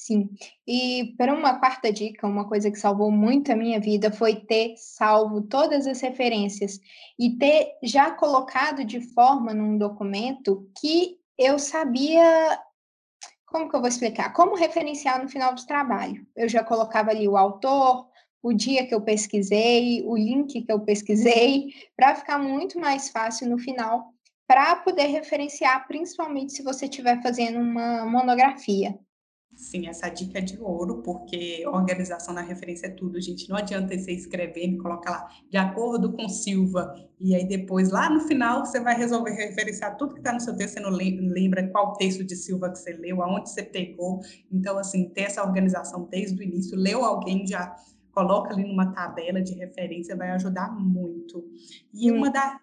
Sim. 0.00 0.30
E 0.66 1.14
para 1.18 1.34
uma 1.34 1.58
quarta 1.58 1.92
dica, 1.92 2.26
uma 2.26 2.48
coisa 2.48 2.70
que 2.70 2.78
salvou 2.78 3.10
muito 3.10 3.52
a 3.52 3.56
minha 3.56 3.78
vida 3.78 4.10
foi 4.10 4.34
ter 4.34 4.74
salvo 4.78 5.42
todas 5.42 5.86
as 5.86 6.00
referências 6.00 6.80
e 7.18 7.36
ter 7.36 7.76
já 7.82 8.10
colocado 8.10 8.82
de 8.82 9.00
forma 9.12 9.52
num 9.52 9.76
documento 9.76 10.70
que 10.80 11.18
eu 11.36 11.58
sabia. 11.58 12.58
Como 13.50 13.68
que 13.68 13.74
eu 13.74 13.80
vou 13.80 13.88
explicar? 13.88 14.32
Como 14.32 14.54
referenciar 14.54 15.20
no 15.20 15.28
final 15.28 15.54
do 15.54 15.66
trabalho. 15.66 16.24
Eu 16.36 16.48
já 16.48 16.62
colocava 16.62 17.10
ali 17.10 17.26
o 17.28 17.36
autor, 17.36 18.08
o 18.40 18.52
dia 18.52 18.86
que 18.86 18.94
eu 18.94 19.00
pesquisei, 19.00 20.02
o 20.06 20.16
link 20.16 20.62
que 20.62 20.72
eu 20.72 20.80
pesquisei, 20.80 21.74
para 21.96 22.14
ficar 22.14 22.38
muito 22.38 22.78
mais 22.78 23.10
fácil 23.10 23.48
no 23.48 23.58
final, 23.58 24.14
para 24.46 24.76
poder 24.76 25.06
referenciar, 25.06 25.86
principalmente 25.88 26.52
se 26.52 26.62
você 26.62 26.86
estiver 26.86 27.20
fazendo 27.22 27.58
uma 27.58 28.06
monografia. 28.06 28.96
Sim, 29.60 29.88
essa 29.88 30.08
dica 30.08 30.38
é 30.38 30.40
de 30.40 30.58
ouro, 30.58 31.02
porque 31.02 31.66
organização 31.66 32.32
na 32.32 32.40
referência 32.40 32.86
é 32.86 32.90
tudo, 32.90 33.20
gente. 33.20 33.46
Não 33.46 33.58
adianta 33.58 33.96
você 33.96 34.10
escrevendo 34.12 34.76
e 34.76 34.78
colocar 34.78 35.10
lá, 35.10 35.28
de 35.50 35.58
acordo 35.58 36.14
com 36.14 36.30
Silva, 36.30 36.94
e 37.20 37.34
aí 37.34 37.46
depois, 37.46 37.90
lá 37.90 38.08
no 38.08 38.20
final, 38.20 38.64
você 38.64 38.80
vai 38.80 38.96
resolver 38.96 39.32
referenciar 39.32 39.98
tudo 39.98 40.14
que 40.14 40.20
está 40.20 40.32
no 40.32 40.40
seu 40.40 40.56
texto, 40.56 40.76
você 40.76 40.80
não 40.80 40.88
lembra 40.88 41.68
qual 41.68 41.92
texto 41.92 42.24
de 42.24 42.36
Silva 42.36 42.70
que 42.70 42.78
você 42.78 42.94
leu, 42.94 43.22
aonde 43.22 43.50
você 43.50 43.62
pegou. 43.62 44.20
Então, 44.50 44.78
assim, 44.78 45.10
ter 45.10 45.24
essa 45.24 45.42
organização 45.42 46.08
desde 46.10 46.40
o 46.40 46.42
início, 46.42 46.74
leu 46.74 47.04
alguém, 47.04 47.46
já 47.46 47.76
coloca 48.12 48.54
ali 48.54 48.64
numa 48.64 48.90
tabela 48.94 49.42
de 49.42 49.52
referência, 49.52 50.16
vai 50.16 50.30
ajudar 50.30 50.74
muito. 50.74 51.44
E 51.92 52.10
uma 52.10 52.30
da, 52.30 52.58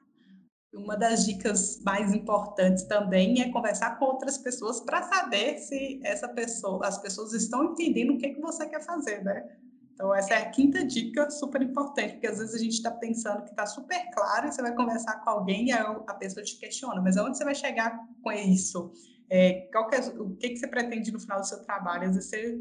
uma 0.77 0.95
das 0.95 1.25
dicas 1.25 1.81
mais 1.83 2.13
importantes 2.13 2.83
também 2.83 3.41
é 3.41 3.51
conversar 3.51 3.97
com 3.97 4.05
outras 4.05 4.37
pessoas 4.37 4.79
para 4.79 5.03
saber 5.03 5.57
se 5.57 5.99
essa 6.03 6.27
pessoa, 6.29 6.87
as 6.87 6.97
pessoas 7.01 7.33
estão 7.33 7.71
entendendo 7.71 8.13
o 8.13 8.17
que, 8.17 8.27
é 8.27 8.33
que 8.33 8.39
você 8.39 8.65
quer 8.67 8.83
fazer, 8.83 9.23
né? 9.23 9.47
Então, 9.93 10.13
essa 10.13 10.35
é 10.35 10.37
a 10.37 10.49
quinta 10.51 10.85
dica 10.85 11.27
super 11.31 11.59
importante, 11.61 12.13
porque 12.13 12.27
às 12.27 12.37
vezes 12.37 12.53
a 12.53 12.59
gente 12.59 12.73
está 12.73 12.91
pensando 12.91 13.43
que 13.43 13.49
está 13.49 13.65
super 13.65 13.99
claro 14.13 14.47
e 14.47 14.51
você 14.51 14.61
vai 14.61 14.75
conversar 14.75 15.23
com 15.23 15.29
alguém 15.31 15.69
e 15.69 15.71
a 15.71 16.13
pessoa 16.13 16.45
te 16.45 16.55
questiona, 16.59 17.01
mas 17.01 17.17
aonde 17.17 17.35
você 17.35 17.43
vai 17.43 17.55
chegar 17.55 17.99
com 18.21 18.31
isso? 18.31 18.91
É, 19.27 19.67
qual 19.71 19.87
que 19.87 19.95
é, 19.95 19.99
o 19.99 20.35
que, 20.35 20.49
que 20.49 20.57
você 20.57 20.67
pretende 20.67 21.11
no 21.11 21.19
final 21.19 21.39
do 21.39 21.47
seu 21.47 21.63
trabalho? 21.63 22.09
Às 22.09 22.15
vezes 22.15 22.29
você 22.29 22.59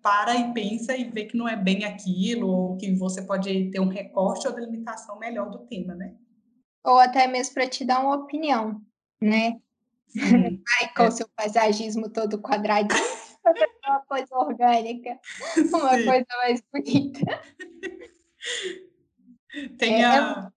para 0.00 0.36
e 0.36 0.54
pensa 0.54 0.96
e 0.96 1.10
vê 1.10 1.24
que 1.24 1.36
não 1.36 1.48
é 1.48 1.56
bem 1.56 1.84
aquilo, 1.84 2.46
ou 2.46 2.76
que 2.76 2.94
você 2.94 3.22
pode 3.22 3.70
ter 3.72 3.80
um 3.80 3.88
recorte 3.88 4.46
ou 4.46 4.54
delimitação 4.54 5.18
melhor 5.18 5.50
do 5.50 5.66
tema, 5.66 5.96
né? 5.96 6.14
Ou 6.86 6.98
até 6.98 7.26
mesmo 7.26 7.54
para 7.54 7.68
te 7.68 7.84
dar 7.84 8.00
uma 8.00 8.14
opinião, 8.14 8.80
né? 9.20 9.60
Ai, 10.80 10.92
com 10.96 11.02
o 11.02 11.06
é. 11.06 11.10
seu 11.10 11.28
paisagismo 11.36 12.08
todo 12.08 12.40
quadradinho, 12.40 13.00
uma 13.86 14.00
coisa 14.06 14.34
orgânica, 14.36 15.18
uma 15.74 15.98
Sim. 15.98 16.04
coisa 16.04 16.26
mais 16.38 16.62
bonita. 16.72 17.42
Tem 19.78 20.02
é, 20.02 20.06
a, 20.06 20.52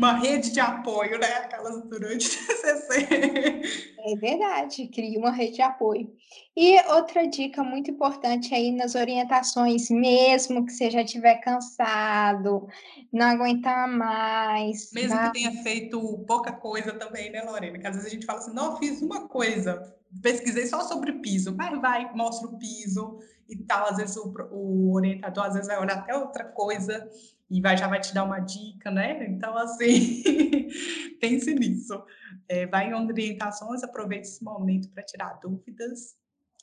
uma 0.00 0.14
rede 0.14 0.50
de 0.50 0.58
apoio, 0.58 1.18
né? 1.18 1.26
Aquelas 1.26 1.84
durante 1.84 2.26
o 2.26 2.46
TCC. 2.46 3.90
É 3.98 4.16
verdade, 4.16 4.88
cria 4.88 5.18
uma 5.18 5.30
rede 5.30 5.56
de 5.56 5.62
apoio. 5.62 6.10
E 6.56 6.80
outra 6.90 7.28
dica 7.28 7.62
muito 7.62 7.90
importante 7.90 8.54
aí 8.54 8.72
nas 8.72 8.94
orientações, 8.94 9.90
mesmo 9.90 10.64
que 10.64 10.72
você 10.72 10.90
já 10.90 11.02
estiver 11.02 11.34
cansado, 11.42 12.66
não 13.12 13.26
aguentar 13.26 13.86
mais. 13.86 14.90
Mesmo 14.94 15.18
que 15.18 15.32
tenha 15.34 15.62
feito 15.62 16.00
pouca 16.26 16.50
coisa 16.50 16.94
também, 16.94 17.30
né, 17.30 17.42
Lorena? 17.42 17.78
Que 17.78 17.86
às 17.86 17.96
vezes 17.96 18.10
a 18.10 18.14
gente 18.14 18.24
fala 18.24 18.38
assim, 18.38 18.54
não, 18.54 18.78
fiz 18.78 19.02
uma 19.02 19.28
coisa, 19.28 19.94
pesquisei 20.22 20.66
só 20.66 20.80
sobre 20.80 21.12
piso, 21.20 21.54
mas 21.54 21.78
vai, 21.78 22.10
mostra 22.14 22.48
o 22.48 22.58
piso 22.58 23.18
e 23.46 23.56
tal. 23.64 23.86
Às 23.90 23.98
vezes 23.98 24.16
o, 24.16 24.32
o 24.50 24.94
orientador 24.94 25.44
às 25.44 25.52
vezes 25.52 25.68
vai 25.68 25.78
olhar 25.78 25.98
até 25.98 26.16
outra 26.16 26.44
coisa 26.44 27.06
e 27.50 27.60
vai, 27.60 27.76
já 27.76 27.88
vai 27.88 28.00
te 28.00 28.14
dar 28.14 28.24
uma 28.24 28.38
dica, 28.38 28.90
né? 28.90 29.26
Então, 29.28 29.56
assim, 29.58 30.22
pense 31.20 31.52
nisso. 31.52 32.00
É, 32.48 32.66
vai 32.66 32.90
em 32.90 32.94
orientações, 32.94 33.82
aproveite 33.82 34.28
esse 34.28 34.44
momento 34.44 34.88
para 34.90 35.02
tirar 35.02 35.40
dúvidas. 35.42 36.16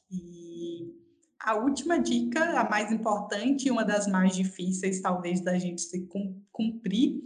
E 0.09 0.95
a 1.39 1.55
última 1.55 1.99
dica, 1.99 2.59
a 2.59 2.69
mais 2.69 2.91
importante, 2.91 3.69
uma 3.69 3.83
das 3.83 4.07
mais 4.07 4.35
difíceis, 4.35 5.01
talvez, 5.01 5.41
da 5.41 5.57
gente 5.57 5.81
se 5.81 6.07
cumprir, 6.51 7.21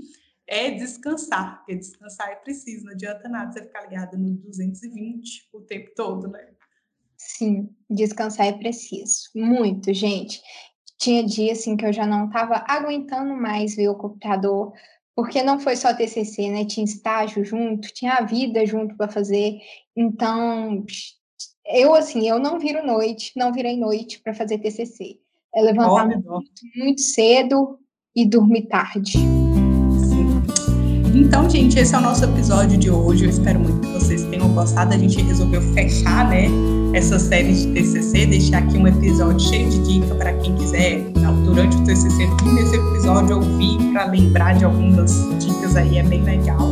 é 0.48 0.72
descansar, 0.72 1.60
porque 1.60 1.76
descansar 1.76 2.30
é 2.30 2.36
preciso, 2.36 2.86
não 2.86 2.92
adianta 2.92 3.30
nada 3.30 3.52
você 3.52 3.62
ficar 3.62 3.84
ligado 3.84 4.18
no 4.18 4.34
220 4.34 5.50
o 5.54 5.62
tempo 5.62 5.92
todo, 5.96 6.28
né? 6.28 6.50
Sim, 7.16 7.70
descansar 7.90 8.48
é 8.48 8.54
preciso. 8.54 9.30
Muito, 9.36 9.94
gente. 9.94 10.42
Tinha 11.02 11.26
dia 11.26 11.54
assim 11.54 11.76
que 11.76 11.84
eu 11.84 11.92
já 11.92 12.06
não 12.06 12.28
estava 12.28 12.64
aguentando 12.68 13.36
mais 13.36 13.76
ver 13.76 13.90
o 13.90 13.96
computador, 13.96 14.72
porque 15.16 15.42
não 15.42 15.60
foi 15.60 15.76
só 15.76 15.92
TCC, 15.92 16.52
né? 16.52 16.64
Tinha 16.64 16.86
estágio 16.86 17.44
junto, 17.44 17.92
tinha 17.92 18.14
a 18.14 18.22
vida 18.22 18.64
junto 18.68 18.96
para 18.96 19.12
fazer. 19.12 19.60
Então, 19.98 20.86
eu 21.66 21.96
assim, 21.96 22.30
eu 22.30 22.38
não 22.38 22.60
viro 22.60 22.86
noite, 22.86 23.32
não 23.36 23.52
virei 23.52 23.76
noite 23.78 24.20
para 24.20 24.36
fazer 24.36 24.60
TCC. 24.60 25.18
É 25.56 25.62
levantar 25.64 26.06
muito, 26.06 26.46
muito 26.76 27.02
cedo 27.02 27.80
e 28.16 28.24
dormir 28.24 28.68
tarde. 28.68 29.14
Sim. 29.14 30.44
Então, 31.16 31.50
gente, 31.50 31.80
esse 31.80 31.96
é 31.96 31.98
o 31.98 32.02
nosso 32.02 32.26
episódio 32.26 32.78
de 32.78 32.92
hoje. 32.92 33.26
Eu 33.26 33.32
espero 33.32 33.60
muito 33.60 33.82
que 33.82 33.88
vocês 33.88 34.21
gostado. 34.62 34.94
A 34.94 34.98
gente 34.98 35.22
resolveu 35.22 35.62
fechar, 35.74 36.30
né? 36.30 36.48
essa 36.94 37.18
série 37.18 37.54
de 37.54 37.68
TCC, 37.68 38.26
deixar 38.26 38.58
aqui 38.60 38.78
um 38.78 38.86
episódio 38.86 39.40
cheio 39.40 39.70
de 39.70 39.80
dica 39.80 40.14
para 40.16 40.34
quem 40.34 40.54
quiser, 40.56 41.00
durante 41.46 41.78
o 41.78 41.84
TCC, 41.84 42.28
no 42.28 42.40
fim 42.40 42.56
desse 42.56 42.76
episódio, 42.76 43.38
ouvir 43.38 43.78
para 43.94 44.06
lembrar 44.06 44.56
de 44.56 44.66
algumas 44.66 45.12
dicas 45.40 45.76
aí, 45.76 45.98
é 45.98 46.04
bem 46.04 46.22
legal. 46.24 46.70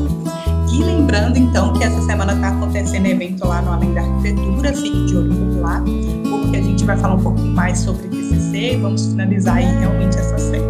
E 0.71 0.83
lembrando, 0.83 1.37
então, 1.37 1.73
que 1.73 1.83
essa 1.83 2.01
semana 2.01 2.33
está 2.33 2.49
acontecendo 2.49 3.05
evento 3.05 3.45
lá 3.47 3.61
no 3.61 3.71
Além 3.71 3.93
da 3.93 4.01
Arquitetura, 4.01 4.73
fique 4.73 5.05
de 5.05 5.17
olho 5.17 5.33
por 5.33 5.61
lá, 5.61 5.83
porque 6.29 6.57
a 6.57 6.61
gente 6.61 6.83
vai 6.85 6.97
falar 6.97 7.15
um 7.15 7.23
pouquinho 7.23 7.53
mais 7.53 7.79
sobre 7.79 8.07
TCC 8.07 8.73
e 8.73 8.77
vamos 8.77 9.07
finalizar 9.07 9.57
aí 9.57 9.79
realmente 9.79 10.17
essa 10.17 10.37
série. 10.37 10.63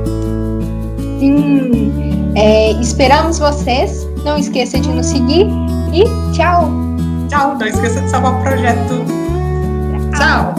Sim, 1.19 1.91
é, 2.35 2.71
esperamos 2.79 3.39
vocês. 3.39 4.07
Não 4.23 4.37
esqueça 4.37 4.79
de 4.79 4.89
nos 4.89 5.07
seguir 5.07 5.47
e 5.93 6.03
tchau! 6.33 6.88
Tchau, 7.29 7.55
não 7.55 7.67
esqueça 7.67 8.01
de 8.01 8.09
salvar 8.09 8.33
o 8.33 8.41
projeto 8.41 9.05
Tchau! 10.17 10.55